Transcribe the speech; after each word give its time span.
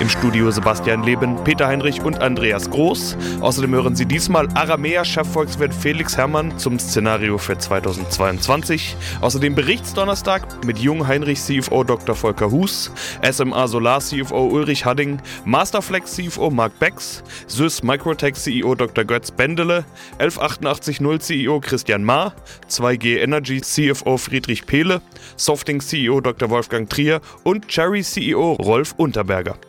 Im 0.00 0.08
Studio 0.08 0.50
Sebastian 0.50 1.02
Leben, 1.02 1.42
Peter 1.44 1.66
Heinrich 1.66 2.02
und 2.02 2.20
Andreas 2.20 2.70
Groß. 2.70 3.16
Außerdem 3.40 3.74
hören 3.74 3.96
Sie 3.96 4.06
diesmal 4.06 4.48
Aramea-Chefvolkswirt 4.54 5.74
Felix 5.74 6.16
Herrmann 6.16 6.58
zum 6.58 6.78
Szenario 6.78 7.38
für 7.38 7.56
2022. 7.56 8.96
Außerdem 9.20 9.54
Berichtsdonnerstag 9.54 10.64
mit 10.64 10.78
Jung 10.78 11.06
Heinrich 11.06 11.40
CFO 11.40 11.84
Dr. 11.84 12.14
Volker 12.14 12.50
Hus, 12.50 12.90
SMA 13.30 13.66
Solar 13.68 14.00
CFO 14.00 14.46
Ulrich 14.46 14.84
Hadding, 14.84 15.20
Masterflex 15.44 16.14
CFO 16.14 16.50
Mark 16.50 16.78
Becks, 16.78 17.22
Sys 17.46 17.82
Microtech 17.82 18.34
CEO 18.34 18.74
Dr. 18.74 19.04
Götz 19.04 19.30
Bendele, 19.30 19.84
11880 20.18 21.20
CEO 21.20 21.60
Christian 21.60 22.04
Ma, 22.04 22.32
2G 22.68 23.18
Energy 23.18 23.60
CFO 23.60 24.16
Friedrich 24.16 24.66
Pehle, 24.66 25.02
Softing 25.36 25.80
CEO 25.80 26.20
Dr. 26.20 26.50
Wolfgang 26.50 26.88
Trier 26.88 27.20
und 27.44 27.68
Cherry 27.68 28.02
CEO 28.02 28.52
Rolf 28.54 28.94
Unterberger. 28.96 29.59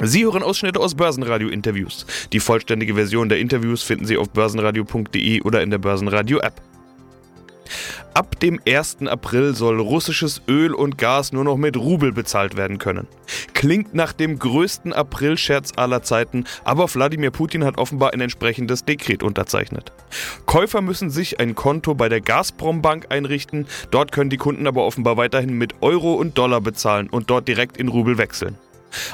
Sie 0.00 0.24
hören 0.24 0.42
Ausschnitte 0.42 0.80
aus 0.80 0.94
Börsenradio-Interviews. 0.94 2.04
Die 2.32 2.40
vollständige 2.40 2.94
Version 2.94 3.30
der 3.30 3.38
Interviews 3.38 3.82
finden 3.82 4.04
Sie 4.04 4.18
auf 4.18 4.28
börsenradio.de 4.28 5.40
oder 5.40 5.62
in 5.62 5.70
der 5.70 5.78
Börsenradio-App. 5.78 6.60
Ab 8.12 8.38
dem 8.40 8.60
1. 8.66 8.98
April 9.06 9.54
soll 9.54 9.80
russisches 9.80 10.42
Öl 10.48 10.74
und 10.74 10.98
Gas 10.98 11.32
nur 11.32 11.44
noch 11.44 11.56
mit 11.56 11.76
Rubel 11.76 12.12
bezahlt 12.12 12.56
werden 12.56 12.78
können. 12.78 13.08
Klingt 13.54 13.94
nach 13.94 14.12
dem 14.12 14.38
größten 14.38 14.92
April-Scherz 14.92 15.72
aller 15.76 16.02
Zeiten, 16.02 16.44
aber 16.64 16.92
Wladimir 16.94 17.30
Putin 17.30 17.64
hat 17.64 17.78
offenbar 17.78 18.12
ein 18.12 18.20
entsprechendes 18.20 18.84
Dekret 18.84 19.22
unterzeichnet. 19.22 19.92
Käufer 20.44 20.82
müssen 20.82 21.10
sich 21.10 21.40
ein 21.40 21.54
Konto 21.54 21.94
bei 21.94 22.08
der 22.08 22.20
Gazprom-Bank 22.20 23.06
einrichten, 23.08 23.66
dort 23.90 24.12
können 24.12 24.30
die 24.30 24.36
Kunden 24.36 24.66
aber 24.66 24.84
offenbar 24.84 25.16
weiterhin 25.16 25.56
mit 25.56 25.74
Euro 25.80 26.14
und 26.14 26.36
Dollar 26.36 26.60
bezahlen 26.60 27.08
und 27.08 27.30
dort 27.30 27.48
direkt 27.48 27.76
in 27.76 27.88
Rubel 27.88 28.18
wechseln. 28.18 28.56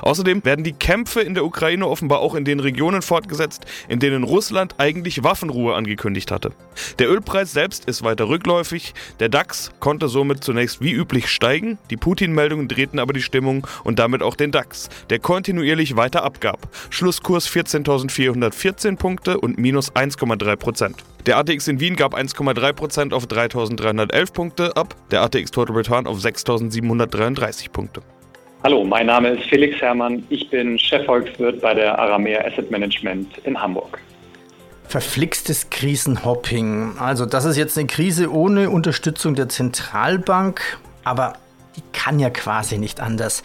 Außerdem 0.02 0.44
werden 0.44 0.64
die 0.64 0.72
Kämpfe 0.72 1.20
in 1.20 1.34
der 1.34 1.44
Ukraine 1.44 1.86
offenbar 1.86 2.20
auch 2.20 2.34
in 2.34 2.44
den 2.44 2.60
Regionen 2.60 3.02
fortgesetzt, 3.02 3.64
in 3.88 3.98
denen 3.98 4.24
Russland 4.24 4.74
eigentlich 4.78 5.22
Waffenruhe 5.22 5.74
angekündigt 5.74 6.30
hatte. 6.30 6.52
Der 6.98 7.10
Ölpreis 7.10 7.52
selbst 7.52 7.84
ist 7.86 8.02
weiter 8.02 8.28
rückläufig, 8.28 8.94
der 9.20 9.28
DAX 9.28 9.70
konnte 9.80 10.08
somit 10.08 10.44
zunächst 10.44 10.80
wie 10.80 10.92
üblich 10.92 11.28
steigen, 11.28 11.78
die 11.90 11.96
Putin-Meldungen 11.96 12.68
drehten 12.68 12.98
aber 12.98 13.12
die 13.12 13.22
Stimmung 13.22 13.66
und 13.84 13.98
damit 13.98 14.22
auch 14.22 14.34
den 14.34 14.52
DAX, 14.52 14.88
der 15.10 15.18
kontinuierlich 15.18 15.96
weiter 15.96 16.22
abgab. 16.22 16.68
Schlusskurs 16.90 17.48
14.414 17.48 18.96
Punkte 18.96 19.38
und 19.38 19.58
minus 19.58 19.92
1,3 19.92 20.56
Prozent. 20.56 20.96
Der 21.26 21.38
ATX 21.38 21.68
in 21.68 21.78
Wien 21.78 21.94
gab 21.94 22.16
1,3% 22.16 23.12
auf 23.12 23.26
3.311 23.26 24.32
Punkte 24.32 24.76
ab, 24.76 24.96
der 25.10 25.22
ATX 25.22 25.52
Total 25.52 25.76
Return 25.76 26.06
auf 26.06 26.18
6.733 26.18 27.70
Punkte. 27.70 28.02
Hallo, 28.64 28.84
mein 28.84 29.06
Name 29.06 29.30
ist 29.30 29.48
Felix 29.48 29.80
Herrmann. 29.80 30.22
Ich 30.30 30.48
bin 30.48 30.78
Chefvolkswirt 30.78 31.60
bei 31.60 31.74
der 31.74 31.98
Aramea 31.98 32.46
Asset 32.46 32.70
Management 32.70 33.38
in 33.38 33.60
Hamburg. 33.60 33.98
Verflixtes 34.86 35.68
Krisenhopping. 35.70 36.96
Also 36.96 37.26
das 37.26 37.44
ist 37.44 37.56
jetzt 37.56 37.76
eine 37.76 37.88
Krise 37.88 38.32
ohne 38.32 38.70
Unterstützung 38.70 39.34
der 39.34 39.48
Zentralbank, 39.48 40.78
aber 41.02 41.32
die 41.74 41.82
kann 41.92 42.20
ja 42.20 42.30
quasi 42.30 42.78
nicht 42.78 43.00
anders 43.00 43.42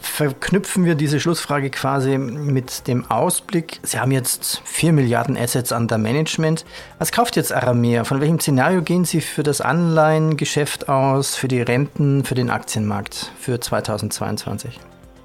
verknüpfen 0.00 0.84
wir 0.84 0.94
diese 0.94 1.20
Schlussfrage 1.20 1.70
quasi 1.70 2.18
mit 2.18 2.86
dem 2.88 3.10
Ausblick. 3.10 3.80
Sie 3.82 3.98
haben 3.98 4.12
jetzt 4.12 4.62
4 4.64 4.92
Milliarden 4.92 5.36
Assets 5.36 5.72
under 5.72 5.98
Management. 5.98 6.64
Was 6.98 7.12
kauft 7.12 7.36
jetzt 7.36 7.52
Aramea? 7.52 8.04
Von 8.04 8.20
welchem 8.20 8.40
Szenario 8.40 8.82
gehen 8.82 9.04
Sie 9.04 9.20
für 9.20 9.42
das 9.42 9.60
Anleihengeschäft 9.60 10.88
aus, 10.88 11.36
für 11.36 11.48
die 11.48 11.60
Renten, 11.60 12.24
für 12.24 12.34
den 12.34 12.50
Aktienmarkt 12.50 13.32
für 13.38 13.60
2022? 13.60 14.78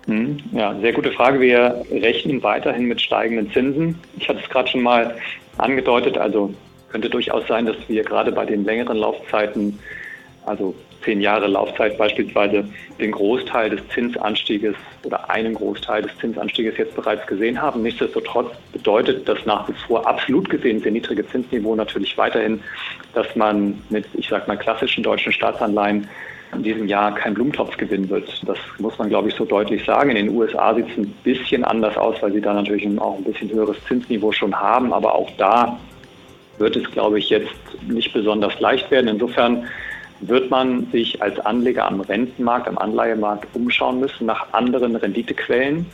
Hm, 0.06 0.38
ja, 0.52 0.78
sehr 0.80 0.94
gute 0.94 1.12
Frage. 1.12 1.40
Wir 1.40 1.84
rechnen 1.92 2.42
weiterhin 2.42 2.88
mit 2.88 3.00
steigenden 3.00 3.52
Zinsen. 3.52 4.00
Ich 4.18 4.28
hatte 4.28 4.40
es 4.44 4.50
gerade 4.50 4.68
schon 4.68 4.82
mal 4.82 5.16
angedeutet, 5.58 6.18
also 6.18 6.53
könnte 6.90 7.09
durchaus 7.09 7.48
sein, 7.48 7.66
dass 7.66 7.78
wir 7.88 8.03
gerade 8.03 8.32
bei 8.32 8.46
den 8.46 8.66
längeren 8.66 8.98
Laufzeiten, 8.98 9.80
also 10.46 10.76
zehn 11.04 11.22
Jahre 11.22 11.48
Laufzeit 11.48 11.98
beispielsweise 11.98 12.66
den 13.00 13.12
Großteil 13.12 13.72
des 13.72 13.88
Zinsanstieges 13.90 14.76
oder 15.04 15.30
einen 15.30 15.54
Großteil 15.54 16.04
des 16.04 16.16
Zinsanstieges 16.18 16.78
jetzt 16.78 16.96
bereits 16.96 17.26
gesehen 17.28 17.62
haben. 17.62 17.82
Nichtsdestotrotz 17.82 18.52
bedeutet 18.72 19.28
das 19.28 19.46
nach 19.46 19.68
wie 19.68 19.74
vor 19.88 20.08
absolut 20.08 20.50
gesehen 20.50 20.80
sehr 20.80 20.92
niedrige 20.92 21.28
Zinsniveau 21.28 21.76
natürlich 21.76 22.18
weiterhin, 22.18 22.62
dass 23.14 23.36
man 23.36 23.82
mit, 23.90 24.06
ich 24.14 24.28
sag 24.30 24.48
mal, 24.48 24.58
klassischen 24.58 25.04
deutschen 25.04 25.34
Staatsanleihen 25.34 26.08
in 26.54 26.64
diesem 26.64 26.88
Jahr 26.88 27.16
kein 27.16 27.34
Blumentopf 27.34 27.78
gewinnen 27.78 28.10
wird. 28.10 28.30
Das 28.46 28.58
muss 28.80 28.98
man, 28.98 29.10
glaube 29.10 29.30
ich, 29.30 29.36
so 29.36 29.46
deutlich 29.46 29.84
sagen. 29.86 30.10
In 30.10 30.28
den 30.28 30.36
USA 30.36 30.74
sieht 30.76 30.90
es 30.90 30.98
ein 30.98 31.14
bisschen 31.24 31.64
anders 31.64 31.96
aus, 31.98 32.22
weil 32.22 32.34
sie 32.34 32.42
da 32.42 32.54
natürlich 32.54 32.86
auch 33.00 33.18
ein 33.18 33.24
bisschen 33.24 33.50
höheres 33.52 33.78
Zinsniveau 33.88 34.32
schon 34.32 34.54
haben. 34.54 34.94
Aber 34.94 35.16
auch 35.16 35.30
da 35.38 35.80
wird 36.58 36.76
es, 36.76 36.90
glaube 36.92 37.20
ich, 37.20 37.30
jetzt 37.30 37.54
nicht 37.88 38.14
besonders 38.14 38.60
leicht 38.60 38.92
werden. 38.92 39.08
Insofern 39.08 39.66
wird 40.22 40.50
man 40.50 40.88
sich 40.92 41.22
als 41.22 41.40
Anleger 41.40 41.88
am 41.88 42.02
Rentenmarkt, 42.02 42.68
am 42.68 42.78
Anleihemarkt 42.78 43.48
umschauen 43.54 44.00
müssen 44.00 44.26
nach 44.28 44.54
anderen 44.54 44.96
Renditequellen, 44.96 45.86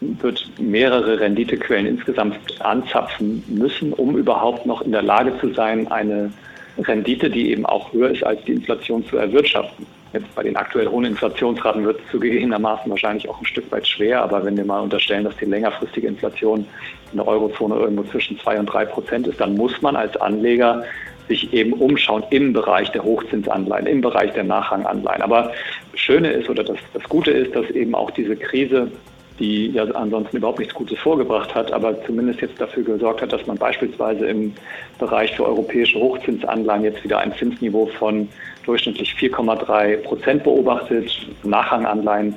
wird 0.00 0.48
mehrere 0.58 1.20
Renditequellen 1.20 1.86
insgesamt 1.86 2.36
anzapfen 2.60 3.42
müssen, 3.48 3.92
um 3.92 4.16
überhaupt 4.16 4.66
noch 4.66 4.82
in 4.82 4.92
der 4.92 5.02
Lage 5.02 5.32
zu 5.40 5.52
sein, 5.54 5.90
eine 5.90 6.30
Rendite, 6.78 7.30
die 7.30 7.50
eben 7.50 7.66
auch 7.66 7.92
höher 7.92 8.10
ist 8.10 8.24
als 8.24 8.42
die 8.44 8.52
Inflation 8.52 9.04
zu 9.06 9.16
erwirtschaften. 9.16 9.86
Jetzt 10.12 10.32
bei 10.34 10.44
den 10.44 10.56
aktuell 10.56 10.86
hohen 10.86 11.04
Inflationsraten 11.04 11.84
wird 11.84 11.98
es 11.98 12.10
zugegebenermaßen 12.12 12.88
wahrscheinlich 12.88 13.28
auch 13.28 13.40
ein 13.40 13.46
Stück 13.46 13.70
weit 13.72 13.86
schwer, 13.86 14.22
aber 14.22 14.44
wenn 14.44 14.56
wir 14.56 14.64
mal 14.64 14.80
unterstellen, 14.80 15.24
dass 15.24 15.36
die 15.36 15.44
längerfristige 15.44 16.06
Inflation 16.06 16.66
in 17.10 17.18
der 17.18 17.26
Eurozone 17.26 17.74
irgendwo 17.74 18.04
zwischen 18.04 18.38
zwei 18.38 18.58
und 18.58 18.66
drei 18.66 18.84
Prozent 18.84 19.26
ist, 19.26 19.40
dann 19.40 19.56
muss 19.56 19.82
man 19.82 19.96
als 19.96 20.16
Anleger 20.16 20.84
sich 21.28 21.52
eben 21.52 21.72
umschauen 21.72 22.24
im 22.30 22.52
Bereich 22.52 22.90
der 22.92 23.02
Hochzinsanleihen, 23.02 23.86
im 23.86 24.00
Bereich 24.00 24.32
der 24.32 24.44
Nachranganleihen. 24.44 25.22
Aber 25.22 25.52
das 25.92 26.00
Schöne 26.00 26.30
ist 26.30 26.50
oder 26.50 26.64
das, 26.64 26.78
das 26.92 27.02
Gute 27.04 27.30
ist, 27.30 27.54
dass 27.54 27.70
eben 27.70 27.94
auch 27.94 28.10
diese 28.10 28.36
Krise 28.36 28.90
die 29.38 29.68
ja 29.70 29.84
ansonsten 29.84 30.36
überhaupt 30.36 30.60
nichts 30.60 30.74
Gutes 30.74 30.98
vorgebracht 30.98 31.54
hat, 31.54 31.72
aber 31.72 32.00
zumindest 32.04 32.40
jetzt 32.40 32.60
dafür 32.60 32.84
gesorgt 32.84 33.22
hat, 33.22 33.32
dass 33.32 33.46
man 33.46 33.56
beispielsweise 33.56 34.26
im 34.26 34.52
Bereich 34.98 35.34
für 35.34 35.44
europäische 35.44 35.98
Hochzinsanleihen 35.98 36.84
jetzt 36.84 37.02
wieder 37.02 37.18
ein 37.18 37.34
Zinsniveau 37.34 37.86
von 37.98 38.28
durchschnittlich 38.64 39.14
4,3 39.18 39.96
Prozent 39.98 40.44
beobachtet. 40.44 41.10
Nachranganleihen, 41.42 42.36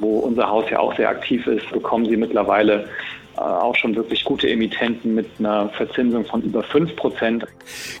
wo 0.00 0.18
unser 0.20 0.48
Haus 0.48 0.70
ja 0.70 0.78
auch 0.78 0.94
sehr 0.96 1.08
aktiv 1.08 1.46
ist, 1.46 1.68
bekommen 1.72 2.06
sie 2.06 2.16
mittlerweile 2.16 2.88
auch 3.40 3.76
schon 3.76 3.94
wirklich 3.94 4.24
gute 4.24 4.48
Emittenten 4.48 5.14
mit 5.14 5.26
einer 5.38 5.68
Verzinsung 5.70 6.24
von 6.24 6.42
über 6.42 6.62
5%. 6.62 7.44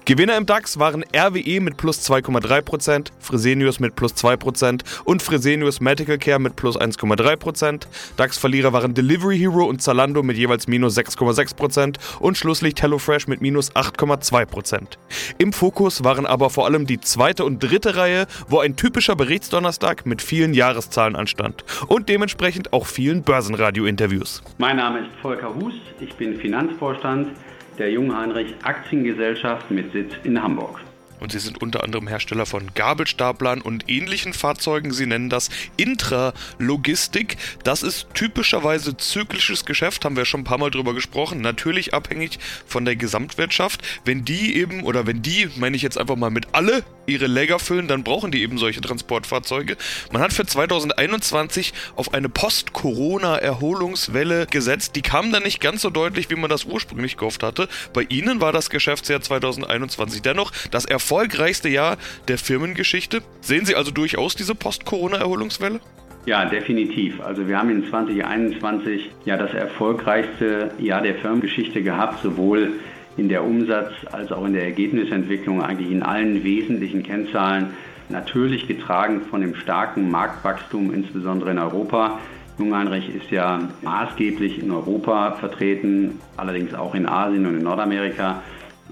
Gewinner 0.04 0.36
im 0.36 0.46
DAX 0.46 0.78
waren 0.78 1.04
RWE 1.14 1.60
mit 1.60 1.76
plus 1.76 2.08
2,3%, 2.08 3.08
Fresenius 3.20 3.80
mit 3.80 3.96
plus 3.96 4.14
2% 4.14 4.82
und 5.04 5.22
Fresenius 5.22 5.80
Medical 5.80 6.18
Care 6.18 6.38
mit 6.38 6.56
plus 6.56 6.78
1,3%. 6.78 7.86
DAX-Verlierer 8.16 8.72
waren 8.72 8.94
Delivery 8.94 9.38
Hero 9.38 9.64
und 9.64 9.82
Zalando 9.82 10.22
mit 10.22 10.36
jeweils 10.36 10.66
minus 10.66 10.96
6,6% 10.96 11.96
und 12.20 12.36
Schlusslicht 12.36 12.82
HelloFresh 12.82 13.28
mit 13.28 13.40
minus 13.40 13.72
8,2%. 13.72 14.98
Im 15.38 15.52
Fokus 15.52 16.04
waren 16.04 16.26
aber 16.26 16.50
vor 16.50 16.66
allem 16.66 16.86
die 16.86 17.00
zweite 17.00 17.44
und 17.44 17.62
dritte 17.62 17.96
Reihe, 17.96 18.26
wo 18.48 18.60
ein 18.60 18.76
typischer 18.76 19.16
Berichtsdonnerstag 19.16 20.06
mit 20.06 20.22
vielen 20.22 20.54
Jahreszahlen 20.54 21.16
anstand 21.16 21.64
und 21.86 22.08
dementsprechend 22.08 22.72
auch 22.72 22.86
vielen 22.86 23.22
Börsenradio-Interviews. 23.22 24.42
Mein 24.58 24.76
Name 24.76 25.00
ist 25.00 25.08
Volker 25.28 25.54
Hus, 25.56 25.74
ich 26.00 26.14
bin 26.14 26.36
Finanzvorstand 26.36 27.28
der 27.76 27.90
Jungheinrich 27.90 28.54
Aktiengesellschaft 28.62 29.70
mit 29.70 29.92
Sitz 29.92 30.14
in 30.24 30.42
Hamburg. 30.42 30.80
Und 31.20 31.32
sie 31.32 31.38
sind 31.38 31.60
unter 31.60 31.82
anderem 31.82 32.06
Hersteller 32.06 32.46
von 32.46 32.74
Gabelstaplern 32.74 33.60
und 33.60 33.90
ähnlichen 33.90 34.32
Fahrzeugen. 34.32 34.92
Sie 34.92 35.04
nennen 35.06 35.28
das 35.30 35.50
Intralogistik. 35.76 37.36
Das 37.64 37.82
ist 37.82 38.06
typischerweise 38.14 38.96
zyklisches 38.96 39.64
Geschäft, 39.64 40.04
haben 40.04 40.16
wir 40.16 40.24
schon 40.24 40.42
ein 40.42 40.44
paar 40.44 40.58
Mal 40.58 40.70
drüber 40.70 40.94
gesprochen. 40.94 41.40
Natürlich 41.40 41.94
abhängig 41.94 42.38
von 42.66 42.84
der 42.84 42.94
Gesamtwirtschaft. 42.96 43.82
Wenn 44.04 44.24
die 44.24 44.56
eben, 44.56 44.82
oder 44.84 45.06
wenn 45.06 45.22
die, 45.22 45.48
meine 45.56 45.76
ich 45.76 45.82
jetzt 45.82 45.98
einfach 45.98 46.16
mal 46.16 46.30
mit 46.30 46.48
alle, 46.52 46.84
ihre 47.06 47.26
Läger 47.26 47.58
füllen, 47.58 47.88
dann 47.88 48.04
brauchen 48.04 48.30
die 48.30 48.42
eben 48.42 48.58
solche 48.58 48.82
Transportfahrzeuge. 48.82 49.78
Man 50.12 50.22
hat 50.22 50.34
für 50.34 50.46
2021 50.46 51.72
auf 51.96 52.12
eine 52.12 52.28
Post-Corona-Erholungswelle 52.28 54.46
gesetzt. 54.46 54.94
Die 54.94 55.02
kam 55.02 55.32
dann 55.32 55.42
nicht 55.42 55.60
ganz 55.60 55.82
so 55.82 55.90
deutlich, 55.90 56.30
wie 56.30 56.36
man 56.36 56.50
das 56.50 56.64
ursprünglich 56.64 57.16
gehofft 57.16 57.42
hatte. 57.42 57.68
Bei 57.94 58.02
ihnen 58.02 58.42
war 58.42 58.52
das 58.52 58.70
Geschäftsjahr 58.70 59.22
2021 59.22 60.22
dennoch 60.22 60.52
das 60.70 60.84
Erfolg 60.84 61.07
erfolgreichste 61.08 61.70
Jahr 61.70 61.96
der 62.28 62.36
Firmengeschichte. 62.36 63.22
Sehen 63.40 63.64
Sie 63.64 63.74
also 63.74 63.90
durchaus 63.90 64.36
diese 64.36 64.54
Post-Corona-Erholungswelle? 64.54 65.80
Ja, 66.26 66.44
definitiv. 66.44 67.22
Also 67.22 67.48
wir 67.48 67.56
haben 67.56 67.70
in 67.70 67.88
2021 67.88 69.10
ja 69.24 69.38
das 69.38 69.54
erfolgreichste 69.54 70.70
Jahr 70.78 71.00
der 71.00 71.14
Firmengeschichte 71.14 71.82
gehabt, 71.82 72.22
sowohl 72.22 72.74
in 73.16 73.30
der 73.30 73.42
Umsatz- 73.42 74.04
als 74.12 74.30
auch 74.32 74.44
in 74.44 74.52
der 74.52 74.64
Ergebnisentwicklung, 74.64 75.62
eigentlich 75.62 75.90
in 75.90 76.02
allen 76.02 76.44
wesentlichen 76.44 77.02
Kennzahlen. 77.02 77.68
Natürlich 78.10 78.68
getragen 78.68 79.22
von 79.30 79.40
dem 79.40 79.54
starken 79.54 80.10
Marktwachstum, 80.10 80.92
insbesondere 80.92 81.52
in 81.52 81.58
Europa. 81.58 82.18
Jungheinrich 82.58 83.08
ist 83.14 83.30
ja 83.30 83.66
maßgeblich 83.80 84.62
in 84.62 84.70
Europa 84.70 85.36
vertreten, 85.40 86.20
allerdings 86.36 86.74
auch 86.74 86.94
in 86.94 87.08
Asien 87.08 87.46
und 87.46 87.56
in 87.56 87.62
Nordamerika. 87.62 88.42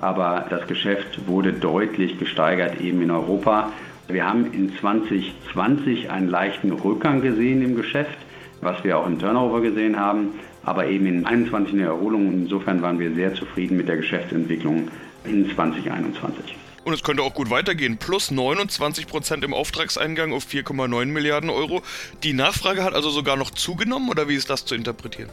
Aber 0.01 0.47
das 0.51 0.67
Geschäft 0.67 1.27
wurde 1.27 1.53
deutlich 1.53 2.19
gesteigert 2.19 2.81
eben 2.81 3.03
in 3.03 3.11
Europa. 3.11 3.73
Wir 4.09 4.27
haben 4.27 4.53
in 4.53 4.77
2020 4.77 6.11
einen 6.11 6.29
leichten 6.29 6.71
Rückgang 6.73 7.23
gesehen 7.23 7.63
im 7.63 7.77
Geschäft, 7.77 8.17
was 8.61 8.85
wir 8.85 8.99
auch 8.99 9.07
im 9.07 9.19
Turnover 9.19 9.61
gesehen 9.61 9.99
haben, 9.99 10.35
aber 10.65 10.87
eben 10.87 11.07
in 11.07 11.23
2021 11.23 11.75
eine 11.75 11.85
Erholung. 11.85 12.33
Insofern 12.33 12.83
waren 12.83 12.99
wir 12.99 13.15
sehr 13.15 13.35
zufrieden 13.35 13.77
mit 13.77 13.89
der 13.89 13.97
Geschäftsentwicklung 13.97 14.89
in 15.25 15.51
2021. 15.55 16.57
Und 16.85 16.93
es 16.93 17.03
könnte 17.03 17.25
auch 17.25 17.35
gut 17.35 17.51
weitergehen. 17.51 17.99
Plus 17.99 18.31
29 18.31 19.09
Prozent 19.09 19.43
im 19.43 19.53
Auftragseingang 19.53 20.33
auf 20.33 20.47
4,9 20.47 21.07
Milliarden 21.07 21.51
Euro. 21.51 21.83
Die 22.23 22.33
Nachfrage 22.33 22.85
hat 22.85 22.95
also 22.95 23.11
sogar 23.11 23.37
noch 23.37 23.51
zugenommen 23.51 24.09
oder 24.09 24.29
wie 24.29 24.37
ist 24.37 24.51
das 24.51 24.65
zu 24.65 24.77
interpretieren? 24.77 25.31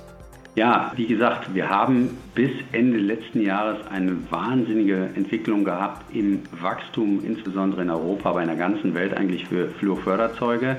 Ja, 0.56 0.92
wie 0.96 1.08
gesagt, 1.08 1.56
wir 1.56 1.68
haben 1.68 2.16
bis 2.36 2.52
Ende 2.74 3.00
letzten 3.00 3.42
Jahres 3.42 3.88
eine 3.88 4.16
wahnsinnige 4.30 5.10
Entwicklung 5.16 5.64
gehabt 5.64 6.16
im 6.16 6.44
Wachstum, 6.62 7.24
insbesondere 7.26 7.82
in 7.82 7.90
Europa, 7.90 8.30
aber 8.30 8.42
in 8.42 8.50
der 8.50 8.58
ganzen 8.58 8.94
Welt 8.94 9.18
eigentlich 9.18 9.48
für 9.48 9.70
Fluorförderzeuge. 9.80 10.78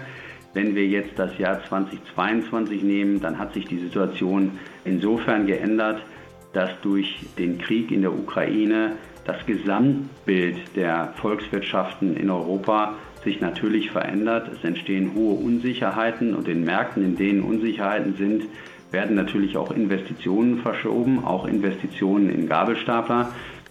Wenn 0.53 0.77
wir 0.77 0.87
jetzt 0.87 1.19
das 1.19 1.37
Jahr 1.39 1.61
2022 1.65 2.85
nehmen, 2.85 3.21
dann 3.21 3.37
hat 3.37 3.53
sich 3.55 3.65
die 3.65 3.81
Situation 3.81 4.53
insofern 4.85 5.49
geändert, 5.49 6.01
dass 6.53 6.71
durch 6.83 7.27
den 7.37 7.59
Krieg 7.59 7.91
in 7.91 8.03
der 8.03 8.13
Ukraine 8.13 8.93
das 9.25 9.45
Gesamtbild 9.45 10.77
der 10.77 11.15
Volkswirtschaften 11.17 12.17
in 12.17 12.31
Europa 12.31 12.95
sich 13.25 13.41
natürlich 13.41 13.91
verändert. 13.91 14.49
Es 14.55 14.63
entstehen 14.63 15.15
hohe 15.17 15.35
Unsicherheiten 15.35 16.33
und 16.33 16.47
in 16.47 16.63
Märkten, 16.63 17.03
in 17.03 17.17
denen 17.17 17.43
Unsicherheiten 17.43 18.15
sind, 18.17 18.45
werden 18.95 19.17
natürlich 19.17 19.57
auch 19.59 19.73
Investitionen 19.73 20.61
verschoben, 20.61 21.25
auch 21.25 21.47
Investitionen 21.47 22.31
in 22.31 22.49
Gabelstapler, 22.49 23.29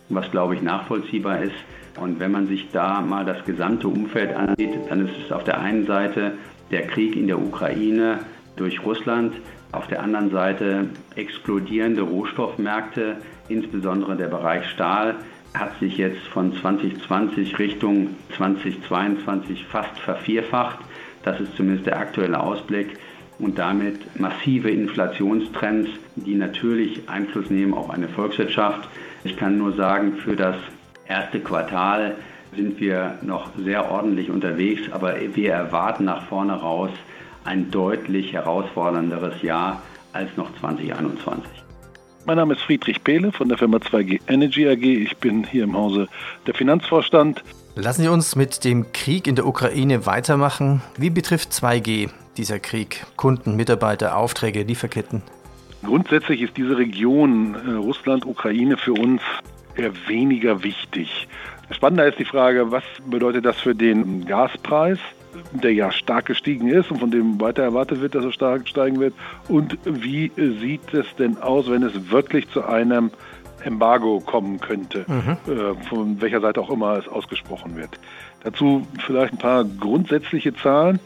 was 0.10 0.30
glaube 0.30 0.56
ich 0.56 0.62
nachvollziehbar 0.62 1.42
ist. 1.42 1.56
Und 2.00 2.20
wenn 2.20 2.32
man 2.32 2.48
sich 2.48 2.70
da 2.72 3.02
mal 3.02 3.24
das 3.24 3.44
gesamte 3.46 3.88
Umfeld 3.88 4.36
ansieht, 4.36 4.74
dann 4.90 5.08
ist 5.08 5.16
es 5.26 5.32
auf 5.32 5.44
der 5.46 5.60
einen 5.60 5.86
Seite 5.86 6.34
der 6.72 6.88
Krieg 6.88 7.16
in 7.16 7.28
der 7.28 7.40
Ukraine 7.40 8.20
durch 8.58 8.84
Russland, 8.86 9.34
auf 9.72 9.88
der 9.88 10.04
anderen 10.04 10.30
Seite 10.30 10.90
explodierende 11.16 12.02
Rohstoffmärkte, 12.02 13.18
insbesondere 13.48 14.16
der 14.18 14.28
Bereich 14.28 14.66
Stahl, 14.70 15.16
hat 15.54 15.80
sich 15.80 15.98
jetzt 15.98 16.22
von 16.34 16.54
2020 16.54 17.58
Richtung 17.60 18.10
2022 18.36 19.66
fast 19.66 19.98
vervierfacht. 20.00 20.80
Das 21.24 21.40
ist 21.40 21.56
zumindest 21.56 21.86
der 21.86 21.98
aktuelle 21.98 22.40
Ausblick 22.40 22.98
und 23.44 23.60
damit 23.60 24.20
massive 24.20 24.70
Inflationstrends, 24.70 25.90
die 26.16 26.36
natürlich 26.36 27.10
Einfluss 27.10 27.50
nehmen 27.50 27.74
auf 27.74 27.90
eine 27.90 28.08
Volkswirtschaft. 28.08 28.88
Ich 29.24 29.38
kann 29.38 29.58
nur 29.58 29.74
sagen, 29.74 30.14
für 30.18 30.36
das 30.36 30.56
erste 31.08 31.40
Quartal 31.40 32.16
sind 32.56 32.80
wir 32.80 33.18
noch 33.22 33.50
sehr 33.58 33.92
ordentlich 33.92 34.30
unterwegs, 34.30 34.84
aber 34.92 35.16
wir 35.34 35.52
erwarten 35.52 36.06
nach 36.06 36.24
vorne 36.28 36.54
raus 36.54 36.92
ein 37.44 37.72
deutlich 37.72 38.34
herausfordernderes 38.34 39.42
Jahr 39.42 39.82
als 40.14 40.30
noch 40.38 40.50
2021. 40.60 41.44
Mein 42.26 42.38
Name 42.38 42.54
ist 42.54 42.62
Friedrich 42.62 43.04
Pehle 43.04 43.34
von 43.34 43.50
der 43.50 43.58
Firma 43.58 43.78
2G 43.78 44.22
Energy 44.28 44.70
AG. 44.70 44.82
Ich 44.82 45.18
bin 45.18 45.44
hier 45.44 45.66
im 45.66 45.76
Hause 45.76 46.08
der 46.48 46.54
Finanzvorstand. 46.54 47.44
Lassen 47.76 48.04
Sie 48.04 48.08
uns 48.08 48.38
mit 48.38 48.64
dem 48.64 48.94
Krieg 48.94 49.28
in 49.28 49.36
der 49.36 49.46
Ukraine 49.46 50.06
weitermachen. 50.06 50.82
Wie 50.98 51.10
betrifft 51.10 51.52
2G 51.52 52.10
dieser 52.38 52.60
Krieg? 52.60 53.06
Kunden, 53.16 53.56
Mitarbeiter, 53.56 54.18
Aufträge, 54.18 54.64
Lieferketten? 54.64 55.22
Grundsätzlich 55.84 56.42
ist 56.42 56.56
diese 56.58 56.78
Region 56.78 57.56
äh, 57.56 57.72
Russland, 57.74 58.26
Ukraine 58.26 58.78
für 58.78 58.94
uns 58.94 59.22
eher 59.76 59.92
weniger 60.08 60.64
wichtig. 60.64 61.28
Spannender 61.72 62.08
ist 62.08 62.20
die 62.20 62.26
Frage, 62.26 62.72
was 62.72 62.84
bedeutet 63.06 63.46
das 63.46 63.60
für 63.60 63.76
den 63.76 64.26
Gaspreis, 64.26 65.00
der 65.52 65.74
ja 65.74 65.92
stark 65.92 66.28
gestiegen 66.28 66.68
ist 66.68 66.92
und 66.92 67.00
von 67.00 67.12
dem 67.12 67.42
weiter 67.42 67.64
erwartet 67.64 68.02
wird, 68.02 68.16
dass 68.16 68.24
er 68.24 68.32
stark 68.32 68.68
steigen 68.68 69.00
wird? 69.00 69.14
Und 69.48 69.78
wie 69.86 70.32
sieht 70.36 70.94
es 70.94 71.06
denn 71.18 71.38
aus, 71.42 71.70
wenn 71.70 71.84
es 71.84 72.12
wirklich 72.12 72.50
zu 72.50 72.64
einem 72.64 73.12
Embargo 73.64 74.20
kommen 74.20 74.60
könnte, 74.60 75.06
mhm. 75.08 75.38
äh, 75.52 75.74
von 75.90 76.22
welcher 76.22 76.42
Seite 76.42 76.62
auch 76.62 76.70
immer 76.70 76.98
es 76.98 77.08
ausgesprochen 77.08 77.76
wird? 77.76 78.00
Dazu 78.44 78.86
vielleicht 79.06 79.34
ein 79.34 79.40
paar 79.40 79.64
grundsätzliche 79.64 80.54
Zahlen 80.54 81.00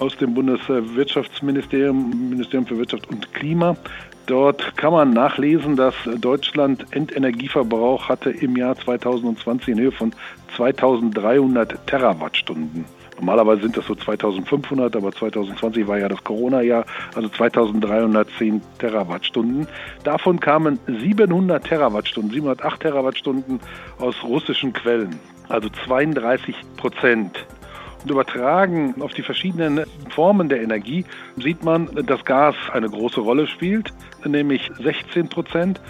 aus 0.00 0.16
dem 0.16 0.34
Bundeswirtschaftsministerium, 0.34 2.30
Ministerium 2.30 2.66
für 2.66 2.78
Wirtschaft 2.78 3.08
und 3.10 3.32
Klima. 3.34 3.76
Dort 4.26 4.76
kann 4.76 4.92
man 4.92 5.12
nachlesen, 5.12 5.76
dass 5.76 5.94
Deutschland 6.20 6.86
Endenergieverbrauch 6.90 8.08
hatte 8.08 8.30
im 8.30 8.56
Jahr 8.56 8.76
2020 8.76 9.68
in 9.68 9.80
Höhe 9.80 9.92
von 9.92 10.12
2300 10.56 11.86
Terawattstunden. 11.86 12.84
Normalerweise 13.16 13.62
sind 13.62 13.76
das 13.76 13.86
so 13.86 13.94
2500, 13.94 14.96
aber 14.96 15.12
2020 15.12 15.86
war 15.86 15.98
ja 15.98 16.08
das 16.08 16.24
Corona-Jahr, 16.24 16.86
also 17.14 17.28
2310 17.28 18.62
Terawattstunden. 18.78 19.66
Davon 20.04 20.40
kamen 20.40 20.78
700 20.86 21.62
Terawattstunden, 21.62 22.32
708 22.32 22.80
Terawattstunden 22.80 23.60
aus 23.98 24.14
russischen 24.22 24.72
Quellen, 24.72 25.20
also 25.50 25.68
32 25.84 26.54
Prozent. 26.78 27.44
Und 28.02 28.10
übertragen 28.10 28.94
auf 29.00 29.12
die 29.12 29.22
verschiedenen 29.22 29.84
Formen 30.10 30.48
der 30.48 30.62
Energie 30.62 31.04
sieht 31.36 31.62
man, 31.62 31.88
dass 32.06 32.24
Gas 32.24 32.54
eine 32.72 32.88
große 32.88 33.20
Rolle 33.20 33.46
spielt, 33.46 33.92
nämlich 34.24 34.70
16 34.82 35.28
Prozent. 35.28 35.80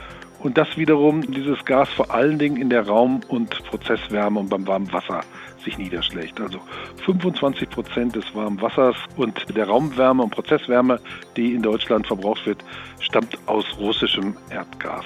Und 0.40 0.56
das 0.56 0.78
wiederum, 0.78 1.20
dieses 1.30 1.64
Gas 1.66 1.90
vor 1.90 2.10
allen 2.10 2.38
Dingen 2.38 2.56
in 2.56 2.70
der 2.70 2.86
Raum- 2.86 3.20
und 3.28 3.62
Prozesswärme 3.64 4.40
und 4.40 4.48
beim 4.48 4.66
warmen 4.66 4.90
Wasser 4.90 5.20
sich 5.62 5.76
niederschlägt. 5.76 6.40
Also 6.40 6.58
25 7.04 7.68
Prozent 7.68 8.16
des 8.16 8.34
warmen 8.34 8.60
Wassers 8.60 8.96
und 9.16 9.54
der 9.54 9.68
Raumwärme 9.68 10.22
und 10.22 10.30
Prozesswärme, 10.30 10.98
die 11.36 11.54
in 11.54 11.62
Deutschland 11.62 12.06
verbraucht 12.06 12.46
wird, 12.46 12.64
stammt 13.00 13.36
aus 13.46 13.66
russischem 13.78 14.34
Erdgas. 14.48 15.04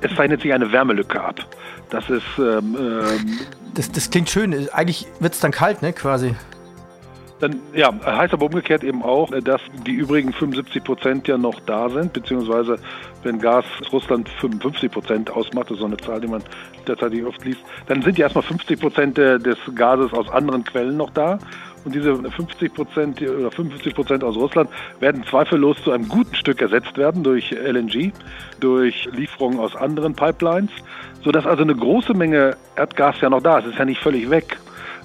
Es 0.00 0.14
zeichnet 0.14 0.42
sich 0.42 0.52
eine 0.52 0.70
Wärmelücke 0.72 1.20
ab. 1.20 1.36
Das 1.90 2.08
ist 2.08 2.24
ähm, 2.38 2.76
ähm, 2.78 3.38
das, 3.74 3.90
das 3.92 4.10
klingt 4.10 4.30
schön. 4.30 4.68
Eigentlich 4.72 5.06
wird 5.20 5.34
es 5.34 5.40
dann 5.40 5.52
kalt, 5.52 5.82
ne, 5.82 5.92
quasi. 5.92 6.34
Dann, 7.40 7.56
ja, 7.74 7.90
heißt 8.04 8.34
aber 8.34 8.46
umgekehrt 8.46 8.84
eben 8.84 9.02
auch, 9.02 9.30
dass 9.44 9.62
die 9.86 9.92
übrigen 9.92 10.30
75 10.30 10.84
Prozent 10.84 11.26
ja 11.26 11.38
noch 11.38 11.58
da 11.60 11.88
sind, 11.88 12.12
beziehungsweise 12.12 12.76
wenn 13.22 13.38
Gas 13.38 13.64
Russland 13.90 14.28
55 14.40 14.90
Prozent 14.90 15.30
ausmacht, 15.30 15.70
das 15.70 15.76
ist 15.76 15.80
so 15.80 15.86
eine 15.86 15.96
Zahl, 15.96 16.20
die 16.20 16.26
man 16.26 16.42
derzeit 16.86 17.14
oft 17.24 17.42
liest, 17.44 17.60
dann 17.86 18.02
sind 18.02 18.18
ja 18.18 18.26
erstmal 18.26 18.44
50 18.44 18.78
Prozent 18.78 19.16
des 19.16 19.56
Gases 19.74 20.12
aus 20.12 20.28
anderen 20.28 20.64
Quellen 20.64 20.98
noch 20.98 21.10
da. 21.10 21.38
Und 21.84 21.94
diese 21.94 22.14
50 22.14 22.74
Prozent 22.74 23.22
oder 23.22 23.50
55 23.50 23.94
Prozent 23.94 24.24
aus 24.24 24.36
Russland 24.36 24.68
werden 25.00 25.24
zweifellos 25.24 25.82
zu 25.82 25.92
einem 25.92 26.08
guten 26.08 26.34
Stück 26.34 26.60
ersetzt 26.60 26.96
werden 26.98 27.22
durch 27.22 27.52
LNG, 27.52 28.12
durch 28.60 29.08
Lieferungen 29.12 29.58
aus 29.58 29.74
anderen 29.74 30.14
Pipelines, 30.14 30.70
sodass 31.24 31.46
also 31.46 31.62
eine 31.62 31.74
große 31.74 32.12
Menge 32.12 32.56
Erdgas 32.76 33.20
ja 33.20 33.30
noch 33.30 33.42
da 33.42 33.58
ist. 33.58 33.66
Es 33.66 33.72
ist 33.72 33.78
ja 33.78 33.84
nicht 33.86 34.02
völlig 34.02 34.28
weg. 34.28 34.58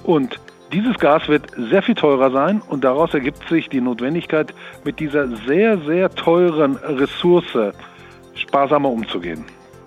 Und 0.04 0.38
dieses 0.72 0.98
Gas 0.98 1.28
wird 1.28 1.46
sehr 1.56 1.82
viel 1.82 1.94
teurer 1.94 2.30
sein 2.30 2.60
und 2.68 2.84
daraus 2.84 3.14
ergibt 3.14 3.48
sich 3.48 3.68
die 3.68 3.80
Notwendigkeit, 3.80 4.52
mit 4.84 5.00
dieser 5.00 5.28
sehr, 5.46 5.78
sehr 5.78 6.10
teuren 6.10 6.76
Ressource 6.76 7.72
sparsamer 8.34 8.90
umzugehen. 8.90 9.44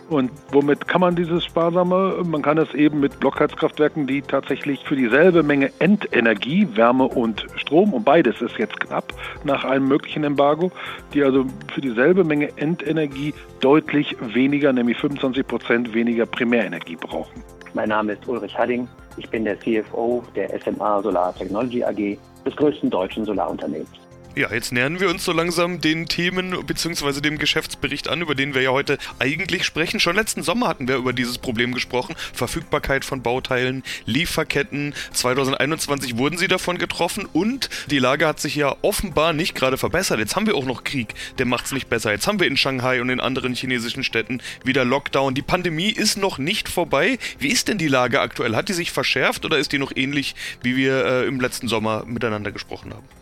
Und 0.10 0.32
womit 0.52 0.88
kann 0.88 1.02
man 1.02 1.16
dieses 1.16 1.46
Sparsame? 1.46 2.24
Man 2.24 2.42
kann 2.42 2.58
es 2.58 2.74
eben 2.74 3.00
mit 3.00 3.20
Blockheizkraftwerken, 3.20 4.08
die 4.08 4.24
tatsächlich 4.24 4.84
für 4.84 4.96
dieselbe 4.96 5.44
Menge 5.44 5.72
Endenergie, 5.78 6.68
Wärme 6.74 7.06
und 7.06 7.46
Strom, 7.58 7.94
und 7.94 8.06
beides 8.06 8.42
ist 8.42 8.58
jetzt 8.58 8.80
knapp 8.80 9.14
nach 9.44 9.64
einem 9.64 9.88
möglichen 9.88 10.24
Embargo, 10.24 10.72
die 11.14 11.24
also 11.24 11.46
für 11.72 11.82
dieselbe 11.82 12.24
Menge 12.24 12.50
Endenergie 12.58 13.36
deutlich 13.60 14.16
weniger, 14.20 14.74
nämlich 14.74 14.98
25 14.98 15.46
Prozent 15.46 15.94
weniger 15.94 16.26
Primärenergie 16.26 16.96
brauchen. 16.96 17.44
Mein 17.76 17.90
Name 17.90 18.14
ist 18.14 18.28
Ulrich 18.28 18.58
Hadding. 18.58 18.88
Ich 19.18 19.30
bin 19.30 19.46
der 19.46 19.60
CFO 19.60 20.24
der 20.36 20.60
SMA 20.60 21.04
Solar 21.04 21.36
Technology 21.36 21.84
AG, 21.84 22.18
des 22.46 22.56
größten 22.56 22.90
deutschen 22.90 23.26
Solarunternehmens. 23.26 24.09
Ja, 24.36 24.54
jetzt 24.54 24.72
nähern 24.72 25.00
wir 25.00 25.10
uns 25.10 25.26
so 25.26 25.32
langsam 25.32 25.82
den 25.82 26.06
Themen 26.06 26.56
bzw. 26.66 27.20
dem 27.20 27.40
Geschäftsbericht 27.40 28.08
an, 28.08 28.22
über 28.22 28.36
den 28.36 28.54
wir 28.54 28.62
ja 28.62 28.70
heute 28.70 29.00
eigentlich 29.18 29.66
sprechen. 29.66 30.00
Schon 30.00 30.16
letzten 30.16 30.44
Sommer 30.44 30.68
hatten 30.68 30.88
wir 30.88 30.98
über 30.98 31.14
dieses 31.14 31.40
Problem 31.40 31.74
gesprochen. 31.74 32.16
Verfügbarkeit 32.32 33.04
von 33.04 33.24
Bauteilen, 33.24 33.84
Lieferketten. 34.06 34.94
2021 35.14 36.18
wurden 36.18 36.38
sie 36.38 36.48
davon 36.48 36.78
getroffen 36.78 37.28
und 37.34 37.70
die 37.88 37.98
Lage 37.98 38.28
hat 38.28 38.40
sich 38.40 38.56
ja 38.56 38.76
offenbar 38.84 39.34
nicht 39.34 39.56
gerade 39.56 39.78
verbessert. 39.78 40.20
Jetzt 40.20 40.36
haben 40.36 40.46
wir 40.46 40.56
auch 40.56 40.66
noch 40.66 40.84
Krieg, 40.84 41.16
der 41.40 41.48
macht 41.48 41.66
es 41.66 41.72
nicht 41.72 41.90
besser. 41.90 42.12
Jetzt 42.12 42.28
haben 42.28 42.40
wir 42.40 42.48
in 42.48 42.56
Shanghai 42.56 43.02
und 43.02 43.10
in 43.10 43.20
anderen 43.20 43.56
chinesischen 43.56 44.04
Städten 44.04 44.42
wieder 44.64 44.86
Lockdown. 44.86 45.34
Die 45.34 45.42
Pandemie 45.42 45.90
ist 45.90 46.18
noch 46.18 46.38
nicht 46.38 46.70
vorbei. 46.70 47.18
Wie 47.40 47.50
ist 47.50 47.68
denn 47.68 47.80
die 47.80 47.88
Lage 47.88 48.22
aktuell? 48.22 48.56
Hat 48.56 48.70
die 48.70 48.74
sich 48.74 48.92
verschärft 48.92 49.44
oder 49.44 49.58
ist 49.58 49.72
die 49.72 49.80
noch 49.80 49.92
ähnlich, 49.96 50.36
wie 50.62 50.76
wir 50.76 51.04
äh, 51.04 51.28
im 51.28 51.42
letzten 51.42 51.68
Sommer 51.68 52.06
miteinander 52.06 52.52
gesprochen 52.52 52.94
haben? 52.94 53.19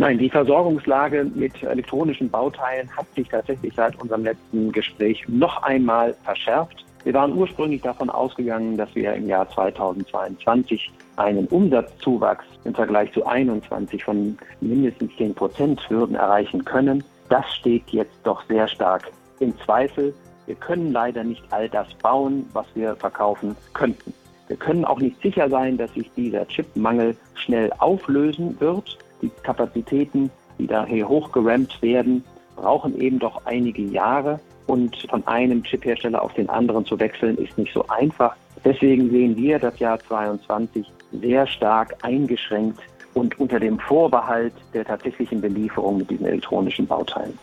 Nein, 0.00 0.16
die 0.16 0.30
Versorgungslage 0.30 1.24
mit 1.34 1.60
elektronischen 1.60 2.30
Bauteilen 2.30 2.88
hat 2.96 3.06
sich 3.16 3.28
tatsächlich 3.28 3.74
seit 3.74 4.00
unserem 4.00 4.22
letzten 4.22 4.70
Gespräch 4.70 5.24
noch 5.26 5.60
einmal 5.64 6.14
verschärft. 6.22 6.84
Wir 7.02 7.14
waren 7.14 7.36
ursprünglich 7.36 7.82
davon 7.82 8.08
ausgegangen, 8.08 8.76
dass 8.76 8.94
wir 8.94 9.12
im 9.14 9.26
Jahr 9.26 9.48
2022 9.50 10.92
einen 11.16 11.48
Umsatzzuwachs 11.48 12.44
im 12.62 12.74
Vergleich 12.74 13.12
zu 13.12 13.26
21 13.26 14.04
von 14.04 14.38
mindestens 14.60 15.10
10 15.16 15.34
Prozent 15.34 15.90
würden 15.90 16.14
erreichen 16.14 16.64
können. 16.64 17.02
Das 17.28 17.44
steht 17.56 17.90
jetzt 17.90 18.18
doch 18.22 18.44
sehr 18.46 18.68
stark 18.68 19.10
im 19.40 19.52
Zweifel. 19.64 20.14
Wir 20.46 20.54
können 20.54 20.92
leider 20.92 21.24
nicht 21.24 21.42
all 21.50 21.68
das 21.68 21.92
bauen, 21.94 22.48
was 22.52 22.66
wir 22.74 22.94
verkaufen 22.94 23.56
könnten. 23.74 24.14
Wir 24.46 24.56
können 24.56 24.84
auch 24.84 25.00
nicht 25.00 25.20
sicher 25.20 25.48
sein, 25.50 25.76
dass 25.76 25.92
sich 25.94 26.08
dieser 26.16 26.46
Chipmangel 26.46 27.16
schnell 27.34 27.72
auflösen 27.78 28.58
wird. 28.60 28.96
Die 29.22 29.30
Kapazitäten, 29.42 30.30
die 30.58 30.66
daher 30.66 31.08
hochgerammt 31.08 31.80
werden, 31.82 32.24
brauchen 32.56 33.00
eben 33.00 33.18
doch 33.18 33.44
einige 33.46 33.82
Jahre. 33.82 34.40
Und 34.66 34.96
von 35.08 35.26
einem 35.26 35.62
Chiphersteller 35.62 36.22
auf 36.22 36.34
den 36.34 36.48
anderen 36.50 36.84
zu 36.84 36.98
wechseln, 37.00 37.38
ist 37.38 37.56
nicht 37.56 37.72
so 37.72 37.86
einfach. 37.88 38.36
Deswegen 38.64 39.10
sehen 39.10 39.36
wir 39.36 39.58
das 39.58 39.78
Jahr 39.78 39.98
2022 39.98 40.86
sehr 41.12 41.46
stark 41.46 41.96
eingeschränkt 42.02 42.80
und 43.14 43.38
unter 43.40 43.58
dem 43.58 43.78
Vorbehalt 43.78 44.52
der 44.74 44.84
tatsächlichen 44.84 45.40
Belieferung 45.40 45.98
mit 45.98 46.10
diesen 46.10 46.26
elektronischen 46.26 46.86
Bauteilen. 46.86 47.38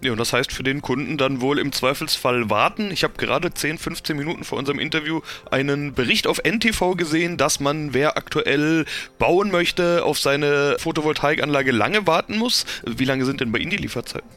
Ja, 0.00 0.12
und 0.12 0.20
das 0.20 0.32
heißt 0.32 0.52
für 0.52 0.62
den 0.62 0.82
Kunden 0.82 1.16
dann 1.16 1.40
wohl 1.40 1.58
im 1.58 1.72
Zweifelsfall 1.72 2.50
warten. 2.50 2.90
Ich 2.90 3.04
habe 3.04 3.14
gerade 3.16 3.52
10, 3.52 3.78
15 3.78 4.16
Minuten 4.16 4.44
vor 4.44 4.58
unserem 4.58 4.78
Interview 4.78 5.20
einen 5.50 5.94
Bericht 5.94 6.26
auf 6.26 6.40
NTV 6.44 6.96
gesehen, 6.96 7.36
dass 7.36 7.60
man, 7.60 7.94
wer 7.94 8.16
aktuell 8.16 8.84
bauen 9.18 9.50
möchte, 9.50 10.04
auf 10.04 10.18
seine 10.18 10.76
Photovoltaikanlage 10.78 11.72
lange 11.72 12.06
warten 12.06 12.36
muss. 12.36 12.66
Wie 12.84 13.04
lange 13.04 13.24
sind 13.24 13.40
denn 13.40 13.50
bei 13.50 13.58
Ihnen 13.58 13.70
die 13.70 13.78
Lieferzeiten? 13.78 14.28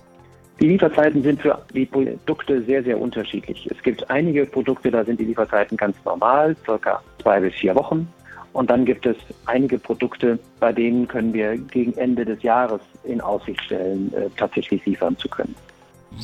Die 0.60 0.68
Lieferzeiten 0.68 1.22
sind 1.22 1.42
für 1.42 1.62
die 1.74 1.86
Produkte 1.86 2.64
sehr, 2.64 2.84
sehr 2.84 3.00
unterschiedlich. 3.00 3.70
Es 3.70 3.82
gibt 3.84 4.10
einige 4.10 4.46
Produkte, 4.46 4.90
da 4.90 5.06
sind 5.06 5.20
die 5.20 5.26
Lieferzeiten 5.26 5.78
ganz 5.78 5.96
normal, 6.04 6.56
circa 6.66 7.02
zwei 7.22 7.40
bis 7.40 7.54
vier 7.54 7.76
Wochen. 7.76 8.08
Und 8.58 8.72
dann 8.72 8.86
gibt 8.86 9.06
es 9.06 9.16
einige 9.46 9.78
Produkte, 9.78 10.40
bei 10.60 10.74
denen 10.74 11.08
können 11.08 11.32
wir 11.32 11.58
gegen 11.58 11.94
Ende 11.94 12.26
des 12.26 12.42
Jahres 12.42 12.82
in 13.04 13.22
Aussicht 13.22 13.62
stellen, 13.62 14.12
äh, 14.16 14.32
tatsächlich 14.36 14.84
liefern 14.84 15.16
zu 15.16 15.30
können. 15.30 15.54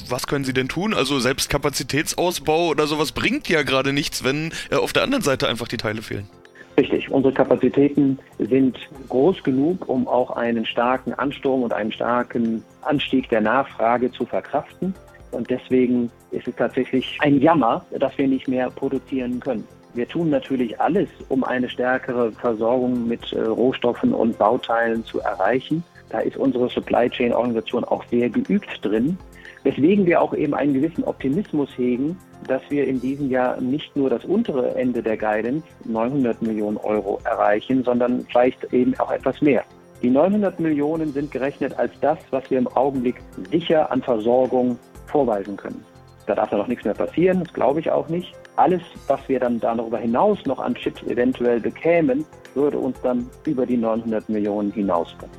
Was 0.09 0.25
können 0.25 0.43
Sie 0.43 0.51
denn 0.51 0.67
tun? 0.67 0.95
Also 0.95 1.19
selbst 1.19 1.51
Kapazitätsausbau 1.51 2.69
oder 2.69 2.87
sowas 2.87 3.11
bringt 3.11 3.49
ja 3.49 3.61
gerade 3.61 3.93
nichts, 3.93 4.23
wenn 4.23 4.51
äh, 4.71 4.77
auf 4.77 4.93
der 4.93 5.03
anderen 5.03 5.21
Seite 5.21 5.47
einfach 5.47 5.67
die 5.67 5.77
Teile 5.77 6.01
fehlen. 6.01 6.27
Richtig, 6.75 7.11
unsere 7.11 7.35
Kapazitäten 7.35 8.17
sind 8.39 8.79
groß 9.09 9.43
genug, 9.43 9.87
um 9.87 10.07
auch 10.07 10.31
einen 10.31 10.65
starken 10.65 11.13
Ansturm 11.13 11.61
und 11.61 11.71
einen 11.71 11.91
starken 11.91 12.63
Anstieg 12.81 13.29
der 13.29 13.41
Nachfrage 13.41 14.11
zu 14.11 14.25
verkraften. 14.25 14.95
Und 15.29 15.51
deswegen 15.51 16.09
ist 16.31 16.47
es 16.47 16.55
tatsächlich 16.55 17.15
ein 17.21 17.39
Jammer, 17.39 17.85
dass 17.91 18.17
wir 18.17 18.27
nicht 18.27 18.47
mehr 18.47 18.71
produzieren 18.71 19.39
können. 19.39 19.67
Wir 19.93 20.07
tun 20.07 20.29
natürlich 20.29 20.79
alles, 20.79 21.09
um 21.29 21.43
eine 21.43 21.69
stärkere 21.69 22.31
Versorgung 22.31 23.07
mit 23.07 23.31
äh, 23.33 23.41
Rohstoffen 23.41 24.13
und 24.13 24.37
Bauteilen 24.37 25.05
zu 25.05 25.19
erreichen. 25.19 25.83
Da 26.09 26.19
ist 26.19 26.37
unsere 26.37 26.69
Supply 26.69 27.09
Chain 27.09 27.33
Organisation 27.33 27.83
auch 27.83 28.03
sehr 28.09 28.29
geübt 28.29 28.69
drin. 28.81 29.17
Weswegen 29.63 30.05
wir 30.05 30.21
auch 30.21 30.33
eben 30.33 30.53
einen 30.53 30.73
gewissen 30.73 31.03
Optimismus 31.03 31.69
hegen, 31.77 32.17
dass 32.47 32.61
wir 32.69 32.85
in 32.85 32.99
diesem 32.99 33.29
Jahr 33.29 33.61
nicht 33.61 33.95
nur 33.95 34.09
das 34.09 34.25
untere 34.25 34.75
Ende 34.75 35.01
der 35.01 35.15
Guidance, 35.15 35.65
900 35.85 36.41
Millionen 36.41 36.77
Euro, 36.77 37.19
erreichen, 37.23 37.83
sondern 37.83 38.25
vielleicht 38.29 38.73
eben 38.73 38.93
auch 38.99 39.11
etwas 39.11 39.41
mehr. 39.41 39.63
Die 40.01 40.09
900 40.09 40.59
Millionen 40.59 41.13
sind 41.13 41.31
gerechnet 41.31 41.79
als 41.79 41.91
das, 42.01 42.17
was 42.31 42.49
wir 42.51 42.57
im 42.57 42.67
Augenblick 42.67 43.15
sicher 43.51 43.89
an 43.89 44.01
Versorgung 44.01 44.77
vorweisen 45.05 45.55
können. 45.55 45.83
Da 46.25 46.35
darf 46.35 46.51
ja 46.51 46.57
noch 46.57 46.67
nichts 46.67 46.83
mehr 46.83 46.93
passieren, 46.93 47.39
das 47.43 47.53
glaube 47.53 47.79
ich 47.79 47.89
auch 47.89 48.09
nicht. 48.09 48.33
Alles, 48.55 48.81
was 49.07 49.19
wir 49.27 49.39
dann 49.39 49.59
darüber 49.59 49.97
hinaus 49.97 50.37
noch 50.45 50.59
an 50.59 50.75
Chips 50.75 51.01
eventuell 51.03 51.59
bekämen, 51.59 52.23
würde 52.53 52.77
uns 52.77 52.95
dann 53.01 53.27
über 53.47 53.65
die 53.65 53.77
900 53.77 54.29
Millionen 54.29 54.71
hinausbringen. 54.71 55.35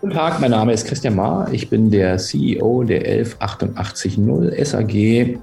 Guten 0.00 0.12
Tag, 0.12 0.38
mein 0.40 0.50
Name 0.52 0.72
ist 0.72 0.86
Christian 0.86 1.16
Mahr. 1.16 1.50
Ich 1.50 1.70
bin 1.70 1.90
der 1.90 2.18
CEO 2.18 2.84
der 2.84 3.04
11880 3.04 4.16
SAG. 4.64 4.94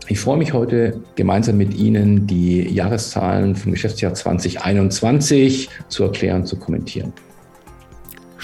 Ich 0.08 0.20
freue 0.20 0.38
mich 0.38 0.53
heute 0.53 1.01
gemeinsam 1.15 1.58
mit 1.58 1.74
Ihnen 1.74 2.25
die 2.27 2.62
Jahreszahlen 2.74 3.55
vom 3.55 3.74
Geschäftsjahr 3.74 4.13
2021 4.13 5.67
zu 5.89 6.03
erklären, 6.03 6.41
und 6.41 6.48
zu 6.48 6.58
kommentieren. 6.58 7.12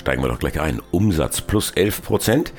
Steigen 0.01 0.24
wir 0.24 0.29
doch 0.29 0.39
gleich 0.39 0.60
ein. 0.60 0.81
Umsatz 0.89 1.41
plus 1.41 1.70
11 1.70 2.01
Prozent 2.01 2.53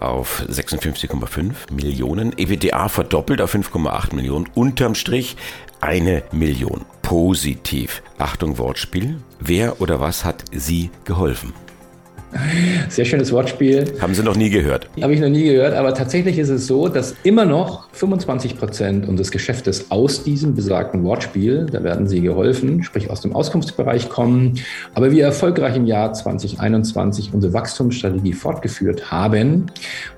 auf 0.00 0.42
56,5 0.48 1.70
Millionen. 1.70 2.32
EBITDA 2.38 2.88
verdoppelt 2.88 3.42
auf 3.42 3.54
5,8 3.54 4.14
Millionen. 4.14 4.48
Unterm 4.54 4.94
Strich 4.94 5.36
eine 5.82 6.22
Million. 6.32 6.86
Positiv. 7.02 8.02
Achtung 8.16 8.56
Wortspiel. 8.56 9.18
Wer 9.40 9.82
oder 9.82 10.00
was 10.00 10.24
hat 10.24 10.44
Sie 10.52 10.90
geholfen? 11.04 11.65
Sehr 12.88 13.04
schönes 13.04 13.32
Wortspiel. 13.32 13.84
Haben 14.00 14.14
Sie 14.14 14.22
noch 14.22 14.36
nie 14.36 14.50
gehört? 14.50 14.88
Habe 15.00 15.14
ich 15.14 15.20
noch 15.20 15.28
nie 15.28 15.44
gehört, 15.44 15.74
aber 15.74 15.94
tatsächlich 15.94 16.38
ist 16.38 16.48
es 16.48 16.66
so, 16.66 16.88
dass 16.88 17.14
immer 17.22 17.44
noch 17.44 17.88
25 17.92 18.58
Prozent 18.58 19.08
unseres 19.08 19.30
Geschäftes 19.30 19.90
aus 19.90 20.24
diesem 20.24 20.54
besagten 20.54 21.04
Wortspiel, 21.04 21.66
da 21.70 21.82
werden 21.82 22.06
Sie 22.06 22.20
geholfen, 22.20 22.82
sprich 22.82 23.10
aus 23.10 23.20
dem 23.20 23.34
Auskunftsbereich 23.34 24.08
kommen, 24.08 24.54
aber 24.94 25.10
wir 25.10 25.24
erfolgreich 25.24 25.76
im 25.76 25.86
Jahr 25.86 26.12
2021 26.12 27.30
unsere 27.32 27.52
Wachstumsstrategie 27.52 28.32
fortgeführt 28.32 29.10
haben 29.10 29.66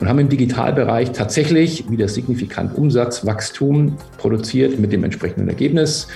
und 0.01 0.09
haben 0.09 0.19
im 0.19 0.29
Digitalbereich 0.29 1.13
tatsächlich 1.13 1.91
wieder 1.91 2.09
signifikant 2.09 2.77
Umsatzwachstum 2.77 3.97
produziert 4.19 4.79
mit 4.79 4.93
dem 4.93 5.05
entsprechenden 5.05 5.49
Ergebnis. 5.49 6.09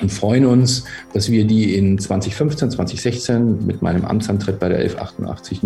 Und 0.00 0.12
freuen 0.12 0.44
uns, 0.44 0.84
dass 1.14 1.30
wir 1.30 1.46
die 1.46 1.74
in 1.74 1.98
2015, 1.98 2.72
2016 2.72 3.66
mit 3.66 3.80
meinem 3.80 4.04
Amtsantritt 4.04 4.58
bei 4.58 4.68
der 4.68 4.80
11880 4.80 5.62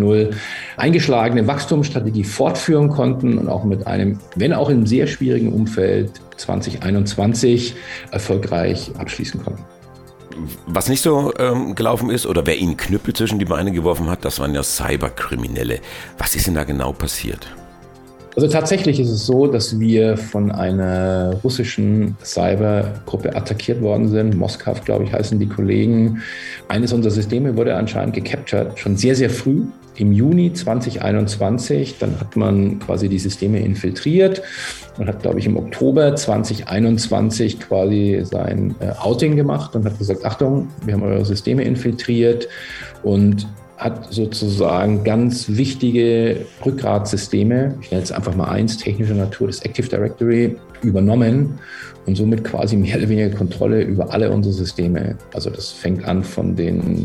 eingeschlagene 0.77 1.47
Wachstumsstrategie 1.47 2.25
fortführen 2.25 2.91
konnten 2.91 3.39
und 3.39 3.49
auch 3.49 3.65
mit 3.65 3.87
einem, 3.87 4.21
wenn 4.37 4.53
auch 4.53 4.69
in 4.69 4.87
sehr 4.87 5.09
schwierigen 5.09 5.53
Umfeld 5.53 6.13
2021 6.37 7.75
erfolgreich 8.13 8.93
abschließen 8.99 9.43
konnten. 9.43 9.65
Was 10.67 10.89
nicht 10.89 11.03
so 11.03 11.33
ähm, 11.39 11.75
gelaufen 11.75 12.09
ist 12.09 12.25
oder 12.25 12.47
wer 12.47 12.57
ihnen 12.57 12.77
Knüppel 12.77 13.15
zwischen 13.15 13.39
die 13.39 13.45
Beine 13.45 13.73
geworfen 13.73 14.09
hat, 14.09 14.25
das 14.25 14.39
waren 14.39 14.55
ja 14.55 14.63
Cyberkriminelle. 14.63 15.81
Was 16.19 16.35
ist 16.37 16.47
denn 16.47 16.55
da 16.55 16.65
genau 16.65 16.93
passiert? 16.93 17.49
Also 18.37 18.47
tatsächlich 18.47 19.01
ist 19.01 19.11
es 19.11 19.27
so, 19.27 19.49
dass 19.49 19.81
wir 19.81 20.17
von 20.17 20.53
einer 20.53 21.35
russischen 21.43 22.17
Cybergruppe 22.23 23.35
attackiert 23.35 23.83
worden 23.83 24.09
sind. 24.09 24.37
Moskau, 24.37 24.75
glaube 24.85 25.05
ich, 25.05 25.13
heißen 25.13 25.39
die 25.41 25.49
Kollegen. 25.49 26.23
Eines 26.69 26.93
unserer 26.93 27.13
Systeme 27.13 27.57
wurde 27.57 27.75
anscheinend 27.75 28.15
gecaptured, 28.15 28.79
schon 28.79 28.97
sehr, 28.97 29.17
sehr 29.17 29.31
früh. 29.31 29.63
Im 29.97 30.13
Juni 30.13 30.53
2021, 30.53 31.99
dann 31.99 32.19
hat 32.21 32.37
man 32.37 32.79
quasi 32.79 33.09
die 33.09 33.19
Systeme 33.19 33.59
infiltriert 33.59 34.41
und 34.97 35.09
hat, 35.09 35.21
glaube 35.21 35.41
ich, 35.41 35.47
im 35.47 35.57
Oktober 35.57 36.15
2021 36.15 37.59
quasi 37.59 38.21
sein 38.23 38.77
äh, 38.79 38.93
Outing 39.01 39.35
gemacht 39.35 39.75
und 39.75 39.85
hat 39.85 39.99
gesagt, 39.99 40.25
Achtung, 40.25 40.69
wir 40.87 40.95
haben 40.95 41.03
eure 41.03 41.25
Systeme 41.25 41.65
infiltriert 41.65 42.49
und 43.03 43.47
hat 43.81 44.13
sozusagen 44.13 45.05
ganz 45.05 45.49
wichtige 45.49 46.45
Rückgratsysteme, 46.65 47.79
ich 47.81 47.91
nenne 47.91 48.03
jetzt 48.03 48.13
einfach 48.13 48.37
mal 48.37 48.51
eins, 48.51 48.77
technischer 48.77 49.15
Natur, 49.15 49.47
das 49.47 49.61
Active 49.63 49.89
Directory, 49.89 50.57
übernommen 50.83 51.59
und 52.07 52.17
somit 52.17 52.45
quasi 52.45 52.77
mehr 52.77 52.99
oder 52.99 53.09
weniger 53.09 53.31
Kontrolle 53.31 53.83
über 53.83 54.13
alle 54.13 54.31
unsere 54.31 54.55
Systeme. 54.55 55.17
Also 55.33 55.49
das 55.49 55.73
fängt 55.73 56.05
an 56.05 56.23
von 56.23 56.57
den 56.57 57.05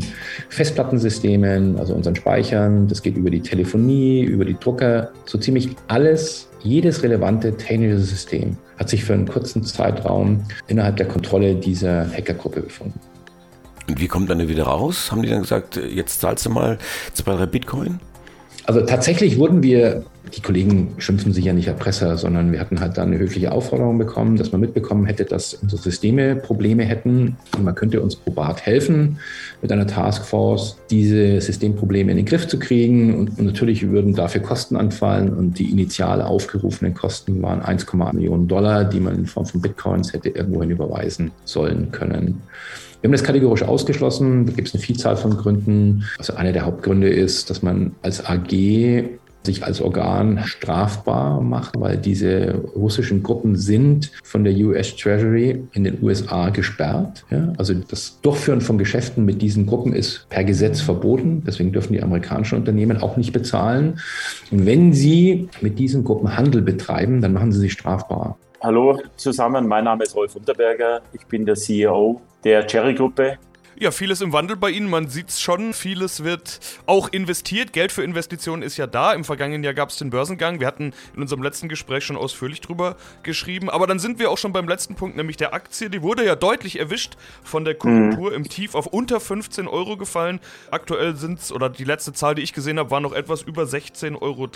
Festplattensystemen, 0.50 1.78
also 1.78 1.94
unseren 1.94 2.16
Speichern, 2.16 2.88
das 2.88 3.02
geht 3.02 3.16
über 3.16 3.30
die 3.30 3.42
Telefonie, 3.42 4.24
über 4.24 4.44
die 4.44 4.58
Drucker, 4.60 5.12
so 5.26 5.38
ziemlich 5.38 5.70
alles, 5.88 6.50
jedes 6.62 7.04
relevante 7.04 7.56
technische 7.56 8.00
System 8.00 8.58
hat 8.78 8.90
sich 8.90 9.06
für 9.06 9.14
einen 9.14 9.28
kurzen 9.28 9.64
Zeitraum 9.64 10.44
innerhalb 10.68 10.98
der 10.98 11.08
Kontrolle 11.08 11.56
dieser 11.56 12.12
Hackergruppe 12.12 12.62
befunden. 12.62 13.00
Und 13.88 14.00
wie 14.00 14.08
kommt 14.08 14.30
dann 14.30 14.48
wieder 14.48 14.64
raus? 14.64 15.12
Haben 15.12 15.22
die 15.22 15.30
dann 15.30 15.42
gesagt, 15.42 15.78
jetzt 15.78 16.22
zahlst 16.22 16.46
du 16.46 16.50
mal 16.50 16.78
zwei, 17.14 17.36
drei 17.36 17.46
Bitcoin? 17.46 18.00
Also 18.68 18.82
tatsächlich 18.82 19.38
wurden 19.38 19.62
wir, 19.62 20.04
die 20.36 20.42
Kollegen 20.42 20.96
schimpfen 20.98 21.34
sich 21.34 21.46
ja 21.46 21.54
nicht 21.54 21.68
Erpresser, 21.68 22.18
sondern 22.18 22.52
wir 22.52 22.60
hatten 22.60 22.80
halt 22.80 22.98
da 22.98 23.04
eine 23.04 23.20
höfliche 23.20 23.52
Aufforderung 23.52 24.00
bekommen, 24.00 24.38
dass 24.38 24.52
man 24.52 24.60
mitbekommen 24.60 25.06
hätte, 25.06 25.24
dass 25.24 25.54
unsere 25.54 25.80
Systeme 25.80 26.36
Probleme 26.36 26.84
hätten 26.84 27.38
und 27.56 27.64
man 27.64 27.76
könnte 27.76 28.02
uns 28.02 28.16
probat 28.16 28.66
helfen, 28.66 29.20
mit 29.62 29.72
einer 29.72 29.86
Taskforce 29.86 30.78
diese 30.90 31.40
Systemprobleme 31.42 32.10
in 32.10 32.18
den 32.18 32.26
Griff 32.26 32.48
zu 32.48 32.58
kriegen 32.58 33.14
und, 33.16 33.38
und 33.38 33.46
natürlich 33.46 33.88
würden 33.88 34.16
dafür 34.16 34.42
Kosten 34.42 34.78
anfallen 34.78 35.32
und 35.32 35.60
die 35.60 35.70
initial 35.70 36.24
aufgerufenen 36.24 36.96
Kosten 36.96 37.44
waren 37.44 37.62
1,8 37.62 38.16
Millionen 38.16 38.48
Dollar, 38.48 38.84
die 38.84 39.00
man 39.00 39.16
in 39.16 39.26
Form 39.28 39.46
von 39.46 39.62
Bitcoins 39.62 40.12
hätte 40.12 40.30
irgendwohin 40.30 40.72
überweisen 40.72 41.32
sollen 41.44 41.92
können. 41.92 42.42
Wir 43.06 43.10
haben 43.10 43.12
das 43.14 43.24
kategorisch 43.24 43.62
ausgeschlossen. 43.62 44.48
Da 44.48 44.54
gibt 44.54 44.68
es 44.68 44.74
eine 44.74 44.82
Vielzahl 44.82 45.16
von 45.16 45.38
Gründen. 45.38 46.06
Also 46.18 46.34
einer 46.34 46.54
der 46.54 46.66
Hauptgründe 46.66 47.08
ist, 47.08 47.52
dass 47.52 47.62
man 47.62 47.94
als 48.02 48.26
AG 48.26 48.50
sich 49.44 49.64
als 49.64 49.80
Organ 49.80 50.42
strafbar 50.44 51.40
macht, 51.40 51.80
weil 51.80 51.98
diese 51.98 52.64
russischen 52.76 53.22
Gruppen 53.22 53.58
sind 53.58 54.12
von 54.24 54.44
der 54.44 54.56
US 54.56 54.96
Treasury 54.96 55.68
in 55.74 55.84
den 55.84 56.02
USA 56.02 56.50
gesperrt. 56.50 57.26
Ja? 57.30 57.54
Also 57.60 57.76
das 57.76 58.20
Durchführen 58.22 58.60
von 58.60 58.80
Geschäften 58.80 59.24
mit 59.24 59.40
diesen 59.40 59.68
Gruppen 59.68 59.94
ist 59.94 60.28
per 60.30 60.44
Gesetz 60.44 60.82
verboten. 60.82 61.44
Deswegen 61.46 61.72
dürfen 61.72 61.94
die 61.94 62.02
amerikanischen 62.02 62.58
Unternehmen 62.58 62.98
auch 63.04 63.18
nicht 63.18 63.34
bezahlen. 63.34 64.00
Und 64.50 64.66
wenn 64.66 64.94
sie 64.94 65.48
mit 65.62 65.78
diesen 65.78 66.04
Gruppen 66.04 66.36
Handel 66.36 66.64
betreiben, 66.64 67.22
dann 67.22 67.34
machen 67.34 67.52
sie 67.52 67.60
sich 67.60 67.74
strafbar. 67.74 68.40
Hallo 68.62 69.00
zusammen, 69.16 69.68
mein 69.68 69.84
Name 69.84 70.06
ist 70.06 70.16
Rolf 70.16 70.36
Unterberger. 70.36 71.02
Ich 71.14 71.28
bin 71.28 71.46
der 71.46 71.54
CEO 71.54 72.20
der 72.46 72.66
Cherry-Gruppe. 72.68 73.40
Ja, 73.78 73.92
vieles 73.92 74.22
im 74.22 74.32
Wandel 74.32 74.56
bei 74.56 74.70
Ihnen, 74.70 74.90
man 74.90 75.10
sieht 75.10 75.28
es 75.28 75.42
schon. 75.42 75.74
Vieles 75.74 76.24
wird 76.24 76.62
auch 76.86 77.10
investiert. 77.10 77.74
Geld 77.74 77.92
für 77.92 78.04
Investitionen 78.04 78.62
ist 78.62 78.78
ja 78.78 78.88
da. 78.88 79.12
Im 79.12 79.26
vergangenen 79.26 79.66
Jahr 79.66 79.74
gab 79.74 79.90
es 79.90 79.98
den 79.98 80.12
Börsengang. 80.12 80.62
Wir 80.62 80.68
hatten 80.68 80.94
in 81.14 81.22
unserem 81.22 81.44
letzten 81.44 81.68
Gespräch 81.68 82.06
schon 82.06 82.16
ausführlich 82.16 82.62
drüber 82.62 82.96
geschrieben. 83.24 83.70
Aber 83.70 83.86
dann 83.86 84.00
sind 84.00 84.18
wir 84.18 84.32
auch 84.32 84.38
schon 84.38 84.54
beim 84.54 84.70
letzten 84.70 84.96
Punkt, 84.96 85.18
nämlich 85.18 85.36
der 85.36 85.54
Aktie. 85.54 85.90
Die 85.90 86.02
wurde 86.02 86.26
ja 86.26 86.38
deutlich 86.38 86.80
erwischt 86.80 87.18
von 87.44 87.66
der 87.66 87.76
Konjunktur 87.76 88.30
mhm. 88.30 88.36
im 88.38 88.44
Tief 88.48 88.76
auf 88.76 88.88
unter 88.88 89.20
15 89.20 89.68
Euro 89.68 89.98
gefallen. 89.98 90.40
Aktuell 90.72 91.18
sind 91.18 91.40
es, 91.40 91.52
oder 91.52 91.68
die 91.68 91.84
letzte 91.84 92.14
Zahl, 92.14 92.34
die 92.34 92.44
ich 92.44 92.54
gesehen 92.54 92.80
habe, 92.80 92.92
war 92.92 93.02
noch 93.02 93.12
etwas 93.12 93.42
über 93.42 93.64
16,30 93.64 94.22
Euro. 94.22 94.50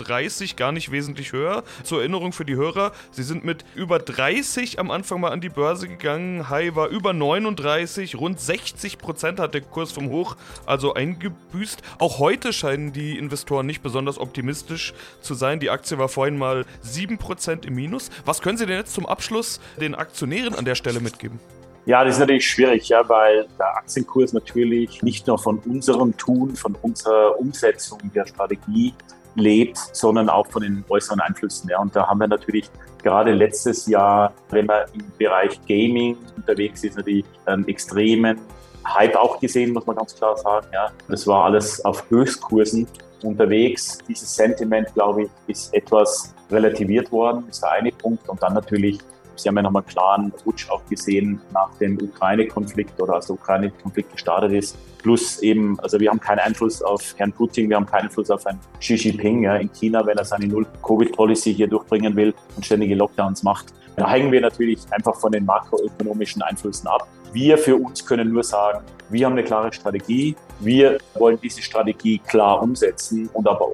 Gar 0.56 0.72
nicht 0.72 0.92
wesentlich 0.92 1.32
höher. 1.32 1.62
Zur 1.82 1.98
Erinnerung 1.98 2.32
für 2.32 2.46
die 2.46 2.56
Hörer, 2.56 2.92
sie 3.10 3.22
sind 3.22 3.44
mit 3.44 3.66
über 3.74 3.98
30 3.98 4.78
am 4.78 4.90
Anfang 4.90 5.20
mal 5.20 5.30
an 5.30 5.42
die 5.42 5.50
Börse 5.50 5.88
gegangen. 5.88 6.48
High 6.48 6.74
war 6.74 6.88
über 6.88 7.12
39, 7.12 8.14
rund 8.14 8.40
60 8.40 8.96
Prozent 8.96 9.09
Prozent 9.10 9.40
hat 9.40 9.54
der 9.54 9.62
Kurs 9.62 9.90
vom 9.90 10.08
Hoch 10.10 10.36
also 10.66 10.94
eingebüßt. 10.94 11.82
Auch 11.98 12.20
heute 12.20 12.52
scheinen 12.52 12.92
die 12.92 13.18
Investoren 13.18 13.66
nicht 13.66 13.82
besonders 13.82 14.20
optimistisch 14.20 14.94
zu 15.20 15.34
sein. 15.34 15.58
Die 15.58 15.68
Aktie 15.68 15.98
war 15.98 16.08
vorhin 16.08 16.38
mal 16.38 16.64
7% 16.84 17.66
im 17.66 17.74
Minus. 17.74 18.10
Was 18.24 18.40
können 18.40 18.56
Sie 18.56 18.66
denn 18.66 18.76
jetzt 18.76 18.94
zum 18.94 19.06
Abschluss 19.06 19.60
den 19.80 19.96
Aktionären 19.96 20.54
an 20.54 20.64
der 20.64 20.76
Stelle 20.76 21.00
mitgeben? 21.00 21.40
Ja, 21.86 22.04
das 22.04 22.14
ist 22.14 22.20
natürlich 22.20 22.48
schwierig, 22.48 22.88
ja, 22.88 23.08
weil 23.08 23.48
der 23.58 23.78
Aktienkurs 23.78 24.32
natürlich 24.32 25.02
nicht 25.02 25.26
nur 25.26 25.40
von 25.40 25.58
unserem 25.58 26.16
Tun, 26.16 26.54
von 26.54 26.76
unserer 26.82 27.36
Umsetzung 27.40 27.98
der 28.14 28.26
Strategie 28.26 28.94
lebt, 29.34 29.76
sondern 29.92 30.28
auch 30.28 30.46
von 30.46 30.62
den 30.62 30.84
äußeren 30.88 31.18
Einflüssen. 31.18 31.68
Ja. 31.68 31.80
Und 31.80 31.96
da 31.96 32.06
haben 32.06 32.20
wir 32.20 32.28
natürlich 32.28 32.70
gerade 33.02 33.32
letztes 33.32 33.86
Jahr, 33.88 34.32
wenn 34.50 34.66
man 34.66 34.84
im 34.92 35.02
Bereich 35.18 35.58
Gaming 35.66 36.16
unterwegs 36.36 36.84
ist, 36.84 36.96
natürlich 36.96 37.24
einen 37.46 37.66
extremen 37.66 38.38
Hype 38.86 39.16
auch 39.16 39.40
gesehen, 39.40 39.72
muss 39.72 39.86
man 39.86 39.96
ganz 39.96 40.14
klar 40.14 40.36
sagen. 40.36 40.66
Ja. 40.72 40.90
Das 41.08 41.26
war 41.26 41.44
alles 41.44 41.84
auf 41.84 42.04
Höchstkursen 42.10 42.86
unterwegs. 43.22 43.98
Dieses 44.08 44.34
Sentiment, 44.34 44.92
glaube 44.94 45.24
ich, 45.24 45.28
ist 45.46 45.74
etwas 45.74 46.34
relativiert 46.50 47.12
worden, 47.12 47.44
ist 47.48 47.62
der 47.62 47.72
eine 47.72 47.92
Punkt. 47.92 48.28
Und 48.28 48.42
dann 48.42 48.54
natürlich, 48.54 48.98
Sie 49.36 49.48
haben 49.48 49.56
ja 49.56 49.62
nochmal 49.62 49.82
einen 49.82 49.90
klaren 49.90 50.32
Rutsch 50.44 50.68
auch 50.70 50.84
gesehen 50.86 51.40
nach 51.52 51.70
dem 51.78 51.98
Ukraine-Konflikt 52.00 53.00
oder 53.00 53.14
als 53.14 53.26
der 53.26 53.36
Ukraine-Konflikt 53.36 54.12
gestartet 54.12 54.52
ist. 54.52 54.76
Plus 54.98 55.38
eben, 55.38 55.80
also 55.80 55.98
wir 55.98 56.10
haben 56.10 56.20
keinen 56.20 56.40
Einfluss 56.40 56.82
auf 56.82 57.14
Herrn 57.16 57.32
Putin, 57.32 57.70
wir 57.70 57.76
haben 57.76 57.86
keinen 57.86 58.04
Einfluss 58.04 58.30
auf 58.30 58.44
Herrn 58.44 58.58
Xi 58.80 58.94
Jinping 58.96 59.44
ja, 59.44 59.56
in 59.56 59.72
China, 59.72 60.04
wenn 60.04 60.18
er 60.18 60.24
seine 60.24 60.46
Null-Covid-Policy 60.46 61.54
hier 61.54 61.68
durchbringen 61.68 62.14
will 62.16 62.34
und 62.56 62.66
ständige 62.66 62.94
Lockdowns 62.96 63.42
macht. 63.42 63.72
Da 63.96 64.10
hängen 64.10 64.30
wir 64.30 64.40
natürlich 64.40 64.80
einfach 64.90 65.16
von 65.16 65.32
den 65.32 65.44
makroökonomischen 65.44 66.42
Einflüssen 66.42 66.86
ab. 66.86 67.06
Wir 67.32 67.58
für 67.58 67.76
uns 67.76 68.04
können 68.04 68.32
nur 68.32 68.42
sagen, 68.42 68.80
wir 69.08 69.26
haben 69.26 69.32
eine 69.32 69.44
klare 69.44 69.72
Strategie. 69.72 70.34
Wir 70.58 70.98
wollen 71.14 71.38
diese 71.42 71.62
Strategie 71.62 72.18
klar 72.26 72.62
umsetzen 72.62 73.28
und 73.32 73.46
aber 73.46 73.68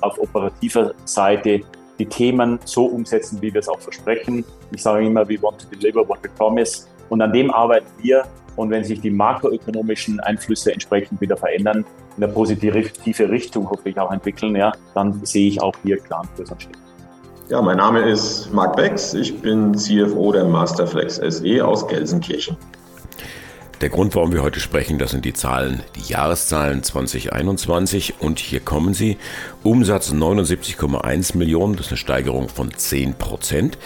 auf 0.00 0.18
operativer 0.18 0.94
Seite 1.04 1.60
die 1.98 2.06
Themen 2.06 2.58
so 2.64 2.86
umsetzen, 2.86 3.40
wie 3.42 3.52
wir 3.52 3.60
es 3.60 3.68
auch 3.68 3.80
versprechen. 3.80 4.44
Ich 4.72 4.82
sage 4.82 5.06
immer, 5.06 5.28
we 5.28 5.40
want 5.40 5.60
to 5.60 5.66
deliver 5.76 6.08
what 6.08 6.18
we 6.22 6.28
promise. 6.30 6.86
Und 7.08 7.20
an 7.20 7.32
dem 7.32 7.50
arbeiten 7.50 7.86
wir. 8.02 8.24
Und 8.56 8.70
wenn 8.70 8.84
sich 8.84 9.00
die 9.00 9.10
makroökonomischen 9.10 10.20
Einflüsse 10.20 10.72
entsprechend 10.72 11.20
wieder 11.20 11.36
verändern, 11.36 11.84
in 12.16 12.22
eine 12.22 12.32
positive 12.32 13.28
Richtung 13.28 13.68
hoffentlich 13.68 13.98
auch 13.98 14.12
entwickeln, 14.12 14.54
ja, 14.54 14.72
dann 14.94 15.24
sehe 15.24 15.48
ich 15.48 15.60
auch 15.60 15.74
hier 15.82 15.98
klar 15.98 16.20
einen 16.20 16.28
Kurs 16.36 16.52
anstehen. 16.52 16.76
Ja, 17.48 17.60
mein 17.60 17.76
Name 17.76 18.00
ist 18.08 18.52
Marc 18.52 18.76
Becks. 18.76 19.12
Ich 19.12 19.38
bin 19.40 19.74
CFO 19.74 20.32
der 20.32 20.44
Masterflex 20.44 21.16
SE 21.16 21.66
aus 21.66 21.86
Gelsenkirchen. 21.88 22.56
Der 23.84 23.90
Grund, 23.90 24.14
warum 24.14 24.32
wir 24.32 24.42
heute 24.42 24.60
sprechen, 24.60 24.98
das 24.98 25.10
sind 25.10 25.26
die 25.26 25.34
Zahlen, 25.34 25.82
die 25.94 26.10
Jahreszahlen 26.10 26.82
2021 26.82 28.14
und 28.18 28.38
hier 28.38 28.60
kommen 28.60 28.94
sie. 28.94 29.18
Umsatz 29.62 30.10
79,1 30.10 31.36
Millionen, 31.36 31.76
das 31.76 31.84
ist 31.84 31.92
eine 31.92 31.98
Steigerung 31.98 32.48
von 32.48 32.72
10 32.72 33.12
Prozent. 33.16 33.76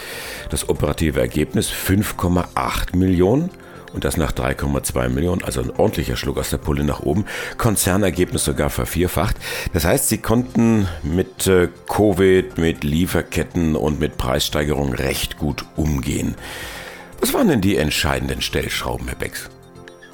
Das 0.51 0.69
operative 0.69 1.19
Ergebnis 1.19 1.73
5,8 1.73 2.97
Millionen 2.97 3.51
und 3.93 4.05
das 4.05 4.17
nach 4.17 4.31
3,2 4.31 5.09
Millionen, 5.09 5.43
also 5.43 5.63
ein 5.63 5.73
ordentlicher 5.73 6.15
Schluck 6.15 6.39
aus 6.39 6.51
der 6.51 6.59
Pulle 6.59 6.85
nach 6.85 7.01
oben. 7.01 7.25
Konzernergebnis 7.57 8.45
sogar 8.45 8.71
vervierfacht. 8.71 9.35
Das 9.73 9.85
heißt, 9.85 10.09
sie 10.09 10.19
konnten 10.19 10.87
mit 11.03 11.49
äh, 11.49 11.71
Covid, 11.89 12.57
mit 12.57 12.85
Lieferketten 12.85 13.75
und 13.75 13.99
mit 13.99 14.17
Preissteigerungen 14.17 14.95
recht 14.95 15.39
gut 15.39 15.65
umgehen. 15.75 16.37
Was 17.19 17.35
waren 17.35 17.49
denn 17.49 17.61
die 17.61 17.77
entscheidenden 17.77 18.43
Stellschrauben, 18.43 19.09
Herr 19.09 19.17
Becks? 19.17 19.51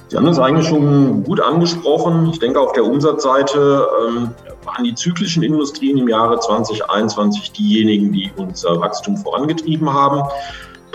Sie 0.07 0.17
haben 0.17 0.25
das 0.25 0.39
eigentlich 0.39 0.67
schon 0.67 1.23
gut 1.23 1.41
angesprochen. 1.41 2.29
Ich 2.31 2.39
denke, 2.39 2.59
auf 2.59 2.73
der 2.73 2.85
Umsatzseite 2.85 3.87
ähm, 4.07 4.29
waren 4.63 4.83
die 4.83 4.93
zyklischen 4.93 5.41
Industrien 5.41 5.97
im 5.97 6.07
Jahre 6.07 6.39
2021 6.39 7.51
diejenigen, 7.53 8.11
die 8.11 8.31
unser 8.35 8.79
Wachstum 8.79 9.17
vorangetrieben 9.17 9.91
haben. 9.91 10.23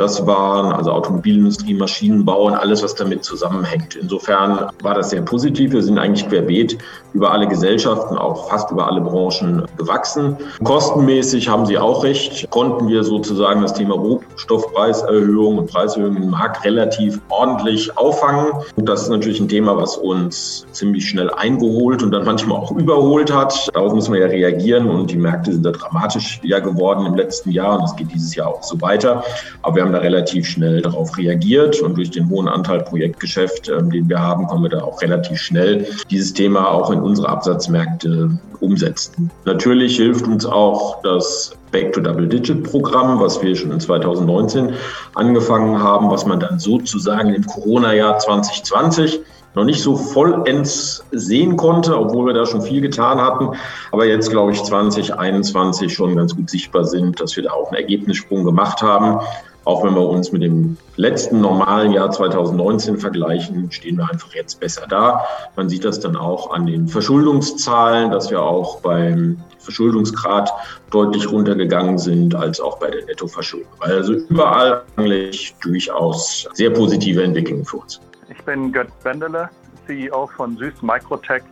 Das 0.00 0.26
waren 0.26 0.72
also 0.72 0.92
Automobilindustrie, 0.92 1.74
Maschinenbau 1.74 2.46
und 2.46 2.54
alles, 2.54 2.82
was 2.82 2.94
damit 2.94 3.22
zusammenhängt. 3.22 3.96
Insofern 3.96 4.70
war 4.82 4.94
das 4.94 5.10
sehr 5.10 5.20
positiv. 5.20 5.72
Wir 5.72 5.82
sind 5.82 5.98
eigentlich 5.98 6.26
querbeet 6.26 6.78
über 7.12 7.32
alle 7.32 7.46
Gesellschaften, 7.46 8.16
auch 8.16 8.48
fast 8.48 8.70
über 8.70 8.86
alle 8.86 9.02
Branchen 9.02 9.66
gewachsen. 9.76 10.38
Kostenmäßig 10.64 11.50
haben 11.50 11.66
Sie 11.66 11.76
auch 11.76 12.02
recht, 12.02 12.48
konnten 12.48 12.88
wir 12.88 13.04
sozusagen 13.04 13.60
das 13.60 13.74
Thema 13.74 13.94
Rohstoffpreiserhöhung 13.94 15.58
und 15.58 15.70
Preiserhöhung 15.70 16.16
im 16.16 16.30
Markt 16.30 16.64
relativ 16.64 17.20
ordentlich 17.28 17.94
auffangen. 17.98 18.52
Und 18.76 18.88
das 18.88 19.02
ist 19.02 19.10
natürlich 19.10 19.38
ein 19.38 19.48
Thema, 19.48 19.76
was 19.76 19.98
uns 19.98 20.66
ziemlich 20.72 21.10
schnell 21.10 21.28
eingeholt 21.28 22.02
und 22.02 22.12
dann 22.12 22.24
manchmal 22.24 22.56
auch 22.56 22.70
überholt 22.70 23.30
hat. 23.30 23.68
Darauf 23.74 23.92
müssen 23.92 24.14
wir 24.14 24.20
ja 24.20 24.28
reagieren 24.28 24.88
und 24.88 25.10
die 25.10 25.18
Märkte 25.18 25.52
sind 25.52 25.66
da 25.66 25.72
dramatisch 25.72 26.40
ja 26.42 26.58
geworden 26.58 27.04
im 27.04 27.16
letzten 27.16 27.50
Jahr 27.50 27.78
und 27.78 27.84
es 27.84 27.96
geht 27.96 28.10
dieses 28.14 28.34
Jahr 28.34 28.48
auch 28.48 28.62
so 28.62 28.80
weiter. 28.80 29.22
Aber 29.60 29.76
wir 29.76 29.82
haben 29.82 29.89
da 29.92 29.98
relativ 29.98 30.46
schnell 30.46 30.82
darauf 30.82 31.16
reagiert 31.16 31.80
und 31.80 31.96
durch 31.96 32.10
den 32.10 32.28
hohen 32.28 32.48
Anteil 32.48 32.80
Projektgeschäft, 32.82 33.68
ähm, 33.68 33.90
den 33.90 34.08
wir 34.08 34.20
haben, 34.20 34.46
können 34.46 34.62
wir 34.62 34.70
da 34.70 34.82
auch 34.82 35.00
relativ 35.02 35.38
schnell 35.38 35.86
dieses 36.10 36.32
Thema 36.32 36.68
auch 36.68 36.90
in 36.90 37.00
unsere 37.00 37.28
Absatzmärkte 37.28 38.38
umsetzen. 38.60 39.30
Natürlich 39.44 39.96
hilft 39.96 40.26
uns 40.26 40.46
auch 40.46 41.02
das 41.02 41.52
Back 41.72 41.92
to 41.92 42.00
Double 42.00 42.26
Digit 42.26 42.64
Programm, 42.64 43.20
was 43.20 43.40
wir 43.42 43.54
schon 43.54 43.70
in 43.70 43.80
2019 43.80 44.72
angefangen 45.14 45.82
haben, 45.82 46.10
was 46.10 46.26
man 46.26 46.40
dann 46.40 46.58
sozusagen 46.58 47.34
im 47.34 47.46
Corona-Jahr 47.46 48.18
2020 48.18 49.20
noch 49.54 49.64
nicht 49.64 49.82
so 49.82 49.96
vollends 49.96 51.04
sehen 51.10 51.56
konnte, 51.56 51.98
obwohl 51.98 52.26
wir 52.26 52.34
da 52.34 52.46
schon 52.46 52.62
viel 52.62 52.80
getan 52.80 53.20
hatten. 53.20 53.50
Aber 53.90 54.06
jetzt, 54.06 54.30
glaube 54.30 54.52
ich, 54.52 54.62
2021 54.62 55.92
schon 55.92 56.16
ganz 56.16 56.36
gut 56.36 56.48
sichtbar 56.48 56.84
sind, 56.84 57.20
dass 57.20 57.36
wir 57.36 57.44
da 57.44 57.50
auch 57.50 57.68
einen 57.68 57.80
Ergebnissprung 57.80 58.44
gemacht 58.44 58.82
haben. 58.82 59.20
Auch 59.64 59.84
wenn 59.84 59.94
wir 59.94 60.08
uns 60.08 60.32
mit 60.32 60.42
dem 60.42 60.76
letzten 60.96 61.40
normalen 61.40 61.92
Jahr 61.92 62.10
2019 62.10 62.98
vergleichen, 62.98 63.70
stehen 63.70 63.96
wir 63.96 64.08
einfach 64.10 64.34
jetzt 64.34 64.58
besser 64.58 64.86
da. 64.88 65.24
Man 65.56 65.68
sieht 65.68 65.84
das 65.84 66.00
dann 66.00 66.16
auch 66.16 66.52
an 66.52 66.66
den 66.66 66.88
Verschuldungszahlen, 66.88 68.10
dass 68.10 68.30
wir 68.30 68.42
auch 68.42 68.80
beim 68.80 69.38
Verschuldungsgrad 69.58 70.50
deutlich 70.90 71.30
runtergegangen 71.30 71.98
sind, 71.98 72.34
als 72.34 72.60
auch 72.60 72.78
bei 72.78 72.90
der 72.90 73.04
Nettoverschuldung. 73.04 73.68
Also 73.80 74.14
überall 74.14 74.82
eigentlich 74.96 75.54
durchaus 75.60 76.48
sehr 76.54 76.70
positive 76.70 77.22
Entwicklungen 77.22 77.64
für 77.64 77.78
uns. 77.78 78.00
Ich 78.30 78.42
bin 78.44 78.72
Götz 78.72 78.90
Bendele, 79.04 79.50
CEO 79.86 80.26
von 80.36 80.56
Süß 80.56 80.82
Microtech 80.82 81.42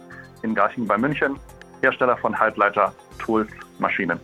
in 0.42 0.54
Garching 0.54 0.86
bei 0.86 0.96
München. 0.96 1.36
Hersteller 1.82 2.16
von 2.16 2.36
Halbleiter, 2.36 2.92
Tools, 3.18 3.48
Maschinen. 3.78 4.18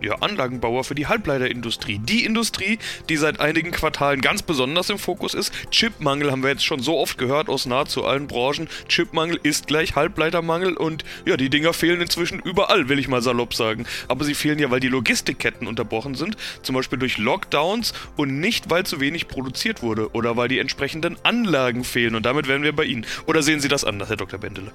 Ja, 0.00 0.16
Anlagenbauer 0.16 0.84
für 0.84 0.94
die 0.94 1.06
Halbleiterindustrie. 1.06 1.98
Die 1.98 2.24
Industrie, 2.24 2.78
die 3.08 3.16
seit 3.16 3.40
einigen 3.40 3.70
Quartalen 3.70 4.20
ganz 4.20 4.42
besonders 4.42 4.90
im 4.90 4.98
Fokus 4.98 5.32
ist. 5.32 5.52
Chipmangel 5.70 6.30
haben 6.30 6.42
wir 6.42 6.50
jetzt 6.50 6.66
schon 6.66 6.80
so 6.80 6.98
oft 6.98 7.16
gehört 7.16 7.48
aus 7.48 7.64
nahezu 7.64 8.04
allen 8.04 8.26
Branchen. 8.26 8.68
Chipmangel 8.88 9.40
ist 9.42 9.66
gleich 9.66 9.96
Halbleitermangel 9.96 10.76
und 10.76 11.04
ja, 11.24 11.38
die 11.38 11.48
Dinger 11.48 11.72
fehlen 11.72 12.02
inzwischen 12.02 12.40
überall, 12.40 12.90
will 12.90 12.98
ich 12.98 13.08
mal 13.08 13.22
salopp 13.22 13.54
sagen. 13.54 13.86
Aber 14.08 14.24
sie 14.24 14.34
fehlen 14.34 14.58
ja, 14.58 14.70
weil 14.70 14.80
die 14.80 14.88
Logistikketten 14.88 15.66
unterbrochen 15.66 16.14
sind, 16.14 16.36
zum 16.62 16.74
Beispiel 16.74 16.98
durch 16.98 17.16
Lockdowns 17.16 17.94
und 18.16 18.38
nicht, 18.38 18.68
weil 18.68 18.84
zu 18.84 19.00
wenig 19.00 19.28
produziert 19.28 19.82
wurde 19.82 20.10
oder 20.12 20.36
weil 20.36 20.48
die 20.48 20.58
entsprechenden 20.58 21.16
Anlagen 21.22 21.84
fehlen. 21.84 22.14
Und 22.14 22.26
damit 22.26 22.48
wären 22.48 22.62
wir 22.62 22.74
bei 22.74 22.84
Ihnen. 22.84 23.06
Oder 23.26 23.42
sehen 23.42 23.60
Sie 23.60 23.68
das 23.68 23.84
anders, 23.84 24.10
Herr 24.10 24.16
Dr. 24.16 24.38
Bendele? 24.38 24.72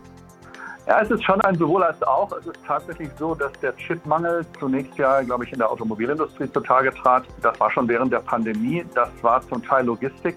Ja, 0.91 0.99
es 0.99 1.09
ist 1.09 1.23
schon 1.23 1.39
ein 1.39 1.55
sowohl 1.55 1.83
als 1.83 2.03
auch. 2.03 2.29
Es 2.33 2.45
ist 2.45 2.59
tatsächlich 2.67 3.09
so, 3.17 3.33
dass 3.33 3.53
der 3.61 3.73
Chipmangel 3.77 4.45
zunächst 4.59 4.97
ja, 4.97 5.21
glaube 5.21 5.45
ich, 5.45 5.53
in 5.53 5.59
der 5.59 5.71
Automobilindustrie 5.71 6.51
zutage 6.51 6.93
trat. 6.93 7.23
Das 7.41 7.57
war 7.61 7.71
schon 7.71 7.87
während 7.87 8.11
der 8.11 8.19
Pandemie. 8.19 8.83
Das 8.93 9.07
war 9.21 9.41
zum 9.47 9.63
Teil 9.63 9.85
Logistik. 9.85 10.35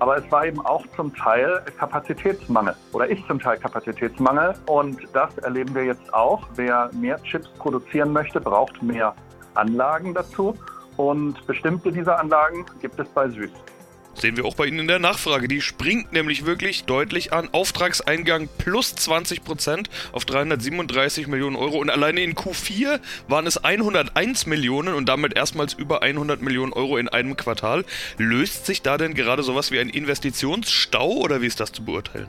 Aber 0.00 0.18
es 0.18 0.30
war 0.30 0.44
eben 0.44 0.60
auch 0.66 0.84
zum 0.94 1.14
Teil 1.14 1.62
Kapazitätsmangel 1.78 2.76
oder 2.92 3.06
ist 3.06 3.26
zum 3.26 3.40
Teil 3.40 3.56
Kapazitätsmangel. 3.56 4.52
Und 4.66 4.98
das 5.14 5.38
erleben 5.38 5.74
wir 5.74 5.86
jetzt 5.86 6.12
auch. 6.12 6.46
Wer 6.54 6.90
mehr 6.92 7.16
Chips 7.22 7.48
produzieren 7.58 8.12
möchte, 8.12 8.42
braucht 8.42 8.82
mehr 8.82 9.14
Anlagen 9.54 10.12
dazu. 10.12 10.54
Und 10.98 11.46
bestimmte 11.46 11.90
dieser 11.90 12.20
Anlagen 12.20 12.66
gibt 12.82 13.00
es 13.00 13.08
bei 13.08 13.26
Süß. 13.30 13.52
Sehen 14.14 14.36
wir 14.36 14.44
auch 14.44 14.54
bei 14.54 14.66
Ihnen 14.66 14.80
in 14.80 14.88
der 14.88 14.98
Nachfrage. 14.98 15.48
Die 15.48 15.60
springt 15.60 16.12
nämlich 16.12 16.46
wirklich 16.46 16.84
deutlich 16.84 17.32
an. 17.32 17.48
Auftragseingang 17.52 18.48
plus 18.58 18.94
20% 18.94 19.86
auf 20.12 20.24
337 20.24 21.26
Millionen 21.26 21.56
Euro. 21.56 21.78
Und 21.78 21.90
alleine 21.90 22.22
in 22.22 22.34
Q4 22.34 23.00
waren 23.28 23.46
es 23.46 23.58
101 23.58 24.46
Millionen 24.46 24.94
und 24.94 25.08
damit 25.08 25.36
erstmals 25.36 25.74
über 25.74 26.02
100 26.02 26.42
Millionen 26.42 26.72
Euro 26.72 26.96
in 26.96 27.08
einem 27.08 27.36
Quartal. 27.36 27.84
Löst 28.18 28.66
sich 28.66 28.82
da 28.82 28.98
denn 28.98 29.14
gerade 29.14 29.42
sowas 29.42 29.70
wie 29.70 29.80
ein 29.80 29.88
Investitionsstau 29.88 31.10
oder 31.10 31.42
wie 31.42 31.46
ist 31.46 31.60
das 31.60 31.72
zu 31.72 31.84
beurteilen? 31.84 32.28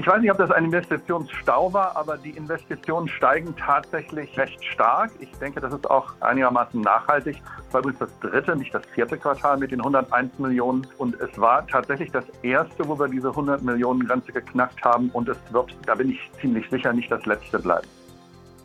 Ich 0.00 0.06
weiß 0.06 0.22
nicht, 0.22 0.30
ob 0.30 0.38
das 0.38 0.50
ein 0.50 0.64
Investitionsstau 0.64 1.74
war, 1.74 1.94
aber 1.94 2.16
die 2.16 2.30
Investitionen 2.30 3.06
steigen 3.06 3.54
tatsächlich 3.54 4.34
recht 4.38 4.64
stark. 4.64 5.10
Ich 5.20 5.30
denke, 5.32 5.60
das 5.60 5.74
ist 5.74 5.90
auch 5.90 6.14
einigermaßen 6.20 6.80
nachhaltig. 6.80 7.42
Es 7.68 7.74
war 7.74 7.80
übrigens 7.82 7.98
das 7.98 8.18
dritte, 8.20 8.56
nicht 8.56 8.74
das 8.74 8.80
vierte 8.94 9.18
Quartal 9.18 9.58
mit 9.58 9.72
den 9.72 9.80
101 9.80 10.38
Millionen. 10.38 10.86
Und 10.96 11.20
es 11.20 11.38
war 11.38 11.66
tatsächlich 11.66 12.10
das 12.12 12.24
erste, 12.40 12.88
wo 12.88 12.98
wir 12.98 13.08
diese 13.08 13.28
100 13.28 13.60
Millionen 13.60 14.06
Grenze 14.06 14.32
geknackt 14.32 14.82
haben. 14.82 15.10
Und 15.10 15.28
es 15.28 15.36
wird, 15.50 15.76
da 15.84 15.94
bin 15.94 16.08
ich 16.08 16.30
ziemlich 16.40 16.66
sicher, 16.70 16.94
nicht 16.94 17.12
das 17.12 17.26
letzte 17.26 17.58
bleiben. 17.58 17.86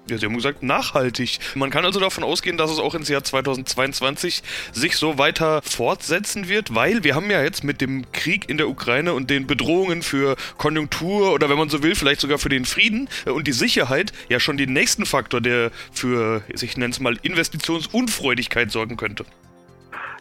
Ja, 0.07 0.19
Sie 0.19 0.27
haben 0.27 0.35
gesagt, 0.35 0.61
nachhaltig. 0.61 1.39
Man 1.55 1.71
kann 1.71 1.83
also 1.83 1.99
davon 1.99 2.23
ausgehen, 2.23 2.57
dass 2.57 2.69
es 2.69 2.77
auch 2.77 2.93
ins 2.93 3.09
Jahr 3.09 3.23
2022 3.23 4.43
sich 4.71 4.97
so 4.97 5.17
weiter 5.17 5.63
fortsetzen 5.63 6.47
wird, 6.47 6.75
weil 6.75 7.03
wir 7.03 7.15
haben 7.15 7.31
ja 7.31 7.41
jetzt 7.41 7.63
mit 7.63 7.81
dem 7.81 8.05
Krieg 8.11 8.47
in 8.47 8.57
der 8.57 8.69
Ukraine 8.69 9.13
und 9.13 9.31
den 9.31 9.47
Bedrohungen 9.47 10.03
für 10.03 10.35
Konjunktur 10.57 11.33
oder 11.33 11.49
wenn 11.49 11.57
man 11.57 11.69
so 11.69 11.81
will, 11.81 11.95
vielleicht 11.95 12.21
sogar 12.21 12.37
für 12.37 12.49
den 12.49 12.65
Frieden 12.65 13.09
und 13.25 13.47
die 13.47 13.51
Sicherheit 13.51 14.13
ja 14.29 14.39
schon 14.39 14.57
den 14.57 14.73
nächsten 14.73 15.07
Faktor, 15.07 15.41
der 15.41 15.71
für, 15.91 16.43
ich 16.49 16.77
nenne 16.77 16.91
es 16.91 16.99
mal, 16.99 17.17
Investitionsunfreudigkeit 17.23 18.71
sorgen 18.71 18.97
könnte. 18.97 19.25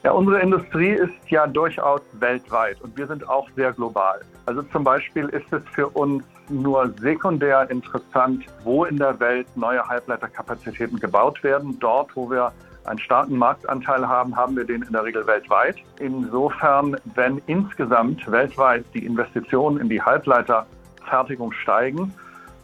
Ja, 0.02 0.12
unsere 0.12 0.40
Industrie 0.40 0.92
ist 0.92 1.12
ja 1.28 1.46
durchaus 1.46 2.00
weltweit 2.12 2.80
und 2.80 2.96
wir 2.96 3.06
sind 3.06 3.28
auch 3.28 3.48
sehr 3.54 3.72
global. 3.72 4.20
Also 4.46 4.62
zum 4.62 4.82
Beispiel 4.82 5.28
ist 5.28 5.50
es 5.52 5.62
für 5.74 5.88
uns 5.88 6.24
nur 6.50 6.92
sekundär 7.00 7.70
interessant, 7.70 8.44
wo 8.62 8.84
in 8.84 8.98
der 8.98 9.18
Welt 9.20 9.46
neue 9.56 9.86
Halbleiterkapazitäten 9.86 10.98
gebaut 10.98 11.42
werden. 11.42 11.78
Dort, 11.80 12.14
wo 12.14 12.30
wir 12.30 12.52
einen 12.84 12.98
starken 12.98 13.38
Marktanteil 13.38 14.06
haben, 14.06 14.36
haben 14.36 14.56
wir 14.56 14.64
den 14.64 14.82
in 14.82 14.92
der 14.92 15.04
Regel 15.04 15.26
weltweit. 15.26 15.76
Insofern, 16.00 16.96
wenn 17.14 17.40
insgesamt 17.46 18.30
weltweit 18.30 18.84
die 18.94 19.06
Investitionen 19.06 19.78
in 19.78 19.88
die 19.88 20.02
Halbleiterfertigung 20.02 21.52
steigen, 21.52 22.12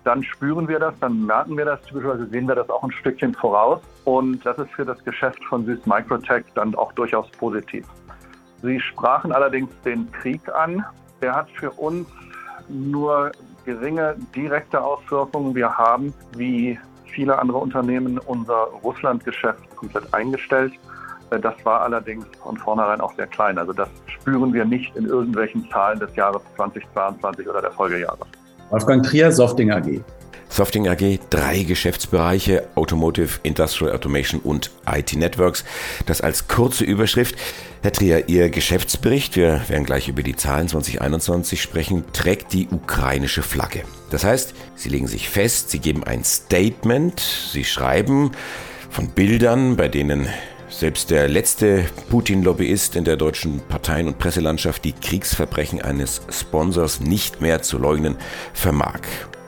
dann 0.04 0.22
spüren 0.22 0.66
wir 0.68 0.78
das, 0.78 0.94
dann 1.00 1.26
merken 1.26 1.56
wir 1.56 1.64
das, 1.64 1.82
typischerweise 1.82 2.26
sehen 2.26 2.48
wir 2.48 2.54
das 2.54 2.70
auch 2.70 2.82
ein 2.82 2.92
Stückchen 2.92 3.34
voraus. 3.34 3.80
Und 4.04 4.44
das 4.44 4.58
ist 4.58 4.70
für 4.72 4.84
das 4.84 5.02
Geschäft 5.04 5.42
von 5.44 5.64
Süß 5.66 5.86
Microtech 5.86 6.44
dann 6.54 6.74
auch 6.74 6.92
durchaus 6.92 7.30
positiv. 7.32 7.86
Sie 8.62 8.80
sprachen 8.80 9.32
allerdings 9.32 9.70
den 9.84 10.10
Krieg 10.12 10.40
an. 10.54 10.84
Der 11.20 11.34
hat 11.34 11.50
für 11.50 11.70
uns 11.72 12.08
nur 12.68 13.30
geringe 13.70 14.16
direkte 14.34 14.82
Auswirkungen. 14.82 15.54
Wir 15.54 15.70
haben, 15.76 16.12
wie 16.36 16.78
viele 17.12 17.38
andere 17.38 17.58
Unternehmen, 17.58 18.18
unser 18.26 18.68
Russland-Geschäft 18.82 19.76
komplett 19.76 20.12
eingestellt. 20.12 20.72
Äh, 21.30 21.38
das 21.38 21.54
war 21.64 21.82
allerdings 21.82 22.26
von 22.42 22.56
vornherein 22.56 23.00
auch 23.00 23.14
sehr 23.14 23.26
klein. 23.26 23.58
Also 23.58 23.72
das 23.72 23.88
spüren 24.06 24.52
wir 24.52 24.64
nicht 24.64 24.94
in 24.96 25.06
irgendwelchen 25.06 25.68
Zahlen 25.70 25.98
des 26.00 26.14
Jahres 26.16 26.42
2022 26.56 27.48
oder 27.48 27.60
der 27.60 27.72
Folgejahre. 27.72 28.26
Wolfgang 28.70 29.04
Trier, 29.04 29.30
Softing 29.32 29.70
AG. 29.72 30.00
Softing 30.50 30.88
AG, 30.88 31.20
drei 31.30 31.62
Geschäftsbereiche, 31.62 32.68
Automotive, 32.74 33.38
Industrial 33.44 33.94
Automation 33.94 34.40
und 34.40 34.72
IT 34.84 35.14
Networks. 35.14 35.64
Das 36.06 36.20
als 36.20 36.48
kurze 36.48 36.84
Überschrift. 36.84 37.36
Herr 37.82 37.92
Trier, 37.92 38.28
Ihr 38.28 38.50
Geschäftsbericht, 38.50 39.36
wir 39.36 39.62
werden 39.68 39.86
gleich 39.86 40.08
über 40.08 40.22
die 40.24 40.36
Zahlen 40.36 40.68
2021 40.68 41.62
sprechen, 41.62 42.04
trägt 42.12 42.52
die 42.52 42.68
ukrainische 42.68 43.42
Flagge. 43.42 43.84
Das 44.10 44.24
heißt, 44.24 44.52
Sie 44.74 44.88
legen 44.88 45.06
sich 45.06 45.30
fest, 45.30 45.70
Sie 45.70 45.78
geben 45.78 46.02
ein 46.04 46.24
Statement, 46.24 47.20
Sie 47.52 47.64
schreiben 47.64 48.32
von 48.90 49.08
Bildern, 49.08 49.76
bei 49.76 49.88
denen 49.88 50.28
selbst 50.68 51.10
der 51.10 51.28
letzte 51.28 51.84
Putin-Lobbyist 52.10 52.96
in 52.96 53.04
der 53.04 53.16
deutschen 53.16 53.60
Parteien- 53.60 54.08
und 54.08 54.18
Presselandschaft 54.18 54.84
die 54.84 54.92
Kriegsverbrechen 54.92 55.80
eines 55.80 56.22
Sponsors 56.30 57.00
nicht 57.00 57.40
mehr 57.40 57.62
zu 57.62 57.78
leugnen 57.78 58.16
vermag. 58.52 59.00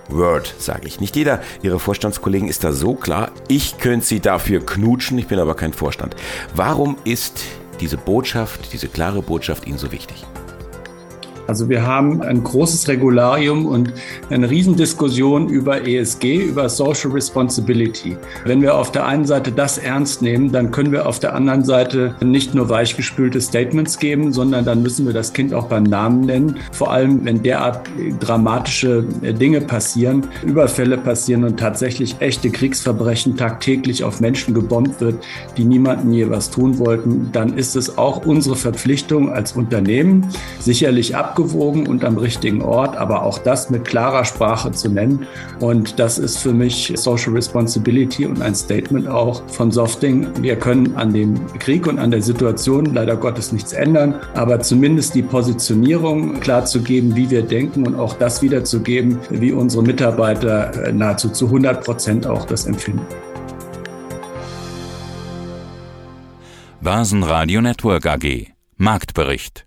Word, 0.08 0.54
sage 0.58 0.86
ich. 0.86 1.00
Nicht 1.00 1.16
jeder 1.16 1.40
Ihrer 1.62 1.78
Vorstandskollegen 1.78 2.48
ist 2.48 2.64
da 2.64 2.72
so 2.72 2.94
klar. 2.94 3.30
Ich 3.48 3.78
könnte 3.78 4.06
Sie 4.06 4.20
dafür 4.20 4.64
knutschen, 4.64 5.18
ich 5.18 5.26
bin 5.26 5.38
aber 5.38 5.54
kein 5.54 5.72
Vorstand. 5.72 6.16
Warum 6.54 6.96
ist 7.04 7.44
diese 7.80 7.96
Botschaft, 7.96 8.72
diese 8.72 8.88
klare 8.88 9.22
Botschaft 9.22 9.66
Ihnen 9.66 9.78
so 9.78 9.92
wichtig? 9.92 10.24
Also 11.46 11.68
wir 11.68 11.86
haben 11.86 12.22
ein 12.22 12.42
großes 12.42 12.88
Regularium 12.88 13.66
und 13.66 13.92
eine 14.30 14.48
Riesendiskussion 14.48 15.48
über 15.48 15.86
ESG, 15.86 16.36
über 16.36 16.68
Social 16.68 17.10
Responsibility. 17.10 18.16
Wenn 18.44 18.62
wir 18.62 18.76
auf 18.76 18.92
der 18.92 19.06
einen 19.06 19.24
Seite 19.24 19.52
das 19.52 19.78
ernst 19.78 20.22
nehmen, 20.22 20.52
dann 20.52 20.70
können 20.70 20.92
wir 20.92 21.06
auf 21.06 21.18
der 21.18 21.34
anderen 21.34 21.64
Seite 21.64 22.14
nicht 22.22 22.54
nur 22.54 22.68
weichgespülte 22.68 23.40
Statements 23.40 23.98
geben, 23.98 24.32
sondern 24.32 24.64
dann 24.64 24.82
müssen 24.82 25.06
wir 25.06 25.12
das 25.12 25.32
Kind 25.32 25.52
auch 25.52 25.66
beim 25.66 25.82
Namen 25.82 26.20
nennen. 26.22 26.56
Vor 26.70 26.92
allem, 26.92 27.24
wenn 27.24 27.42
derart 27.42 27.80
dramatische 28.20 29.02
Dinge 29.02 29.60
passieren, 29.60 30.26
Überfälle 30.44 30.96
passieren 30.96 31.44
und 31.44 31.58
tatsächlich 31.58 32.16
echte 32.20 32.50
Kriegsverbrechen 32.50 33.36
tagtäglich 33.36 34.04
auf 34.04 34.20
Menschen 34.20 34.54
gebombt 34.54 35.00
wird, 35.00 35.24
die 35.56 35.64
niemanden 35.64 36.12
je 36.12 36.30
was 36.30 36.50
tun 36.50 36.78
wollten, 36.78 37.30
dann 37.32 37.56
ist 37.56 37.76
es 37.76 37.98
auch 37.98 38.24
unsere 38.24 38.56
Verpflichtung 38.56 39.32
als 39.32 39.52
Unternehmen, 39.52 40.28
sicherlich 40.60 41.16
ab 41.16 41.31
abgewogen 41.32 41.86
und 41.86 42.04
am 42.04 42.18
richtigen 42.18 42.60
Ort, 42.60 42.96
aber 42.96 43.22
auch 43.22 43.38
das 43.38 43.70
mit 43.70 43.86
klarer 43.86 44.24
Sprache 44.26 44.70
zu 44.72 44.90
nennen. 44.90 45.26
Und 45.60 45.98
das 45.98 46.18
ist 46.18 46.38
für 46.38 46.52
mich 46.52 46.92
Social 46.96 47.32
Responsibility 47.32 48.26
und 48.26 48.42
ein 48.42 48.54
Statement 48.54 49.08
auch 49.08 49.42
von 49.48 49.70
Softing. 49.70 50.28
Wir 50.42 50.56
können 50.56 50.94
an 50.96 51.14
dem 51.14 51.46
Krieg 51.58 51.86
und 51.86 51.98
an 51.98 52.10
der 52.10 52.20
Situation 52.20 52.84
leider 52.84 53.16
Gottes 53.16 53.50
nichts 53.50 53.72
ändern, 53.72 54.14
aber 54.34 54.60
zumindest 54.60 55.14
die 55.14 55.22
Positionierung 55.22 56.38
klarzugeben, 56.40 57.16
wie 57.16 57.30
wir 57.30 57.42
denken 57.42 57.86
und 57.86 57.94
auch 57.94 58.14
das 58.14 58.42
wiederzugeben, 58.42 59.18
wie 59.30 59.52
unsere 59.52 59.82
Mitarbeiter 59.82 60.86
äh, 60.86 60.92
nahezu 60.92 61.30
zu 61.30 61.46
100 61.46 61.82
Prozent 61.82 62.26
auch 62.26 62.44
das 62.44 62.66
empfinden. 62.66 63.06
Börsenradio 66.82 67.62
Network 67.62 68.06
AG 68.06 68.48
Marktbericht 68.76 69.66